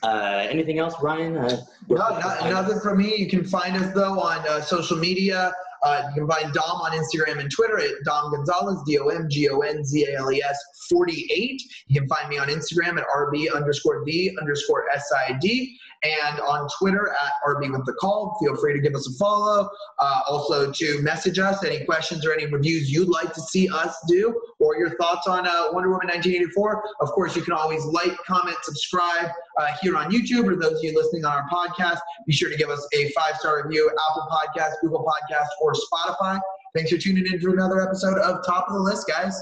uh, 0.04 0.45
anything 0.50 0.80
else, 0.80 0.93
Ryan? 1.02 1.38
Uh, 1.38 1.62
No, 1.89 1.98
not, 1.98 2.50
nothing 2.50 2.80
from 2.80 3.00
me. 3.00 3.15
You 3.15 3.28
can 3.28 3.43
find 3.43 3.76
us 3.76 3.93
though 3.93 4.19
on 4.19 4.48
uh, 4.48 4.62
social 4.62 4.98
media. 4.98 5.52
Uh, 5.84 6.04
you 6.08 6.22
can 6.22 6.28
find 6.28 6.54
Dom 6.54 6.82
on 6.82 6.92
Instagram 6.92 7.39
and 7.39 7.52
Twitter 7.52 7.80
at 7.80 7.92
Dom 8.04 8.32
Gonzales, 8.32 8.84
D 8.86 9.00
O 9.00 9.08
M 9.08 9.28
G 9.30 9.50
O 9.50 9.60
N 9.60 9.84
Z 9.84 10.06
A 10.06 10.18
L 10.18 10.32
E 10.32 10.42
S 10.42 10.58
48. 10.89 11.62
You 11.88 12.02
can 12.02 12.10
find 12.10 12.30
me 12.30 12.38
on 12.38 12.48
Instagram 12.48 12.98
at 13.00 13.06
RB 13.08 13.54
underscore 13.54 14.04
D 14.06 14.36
underscore 14.39 14.89
S 14.92 15.10
I 15.28 15.34
D 15.39 15.78
and 16.03 16.39
on 16.39 16.67
Twitter 16.77 17.09
at 17.09 17.33
RB 17.45 17.71
with 17.71 17.85
the 17.85 17.93
call. 17.93 18.38
Feel 18.41 18.55
free 18.55 18.73
to 18.73 18.79
give 18.79 18.95
us 18.95 19.07
a 19.07 19.17
follow. 19.17 19.69
Uh, 19.99 20.21
also 20.27 20.71
to 20.71 21.01
message 21.01 21.39
us 21.39 21.63
any 21.63 21.83
questions 21.85 22.25
or 22.25 22.33
any 22.33 22.45
reviews 22.45 22.91
you'd 22.91 23.09
like 23.09 23.33
to 23.33 23.41
see 23.41 23.67
us 23.69 23.95
do 24.07 24.39
or 24.59 24.77
your 24.77 24.95
thoughts 24.97 25.27
on 25.27 25.47
uh, 25.47 25.67
Wonder 25.71 25.89
Woman 25.89 26.07
1984. 26.07 26.83
Of 27.01 27.09
course, 27.09 27.35
you 27.35 27.41
can 27.41 27.53
always 27.53 27.83
like, 27.85 28.15
comment, 28.25 28.57
subscribe 28.63 29.29
uh, 29.57 29.67
here 29.81 29.97
on 29.97 30.12
YouTube 30.12 30.47
or 30.47 30.55
those 30.55 30.77
of 30.77 30.83
you 30.83 30.95
listening 30.95 31.25
on 31.25 31.33
our 31.33 31.49
podcast. 31.49 31.99
Be 32.25 32.33
sure 32.33 32.49
to 32.49 32.57
give 32.57 32.69
us 32.69 32.88
a 32.93 33.12
five 33.12 33.35
star 33.38 33.63
review, 33.63 33.89
Apple 34.09 34.27
Podcast, 34.31 34.73
Google 34.81 35.05
Podcast, 35.05 35.47
or 35.62 35.73
Spotify. 35.73 36.39
Thanks 36.75 36.91
for 36.91 36.97
tuning 36.97 37.25
in 37.25 37.39
to 37.39 37.51
another 37.51 37.81
episode 37.81 38.17
of 38.19 38.45
Top 38.45 38.67
of 38.67 38.75
the 38.75 38.79
List, 38.79 39.07
guys. 39.07 39.41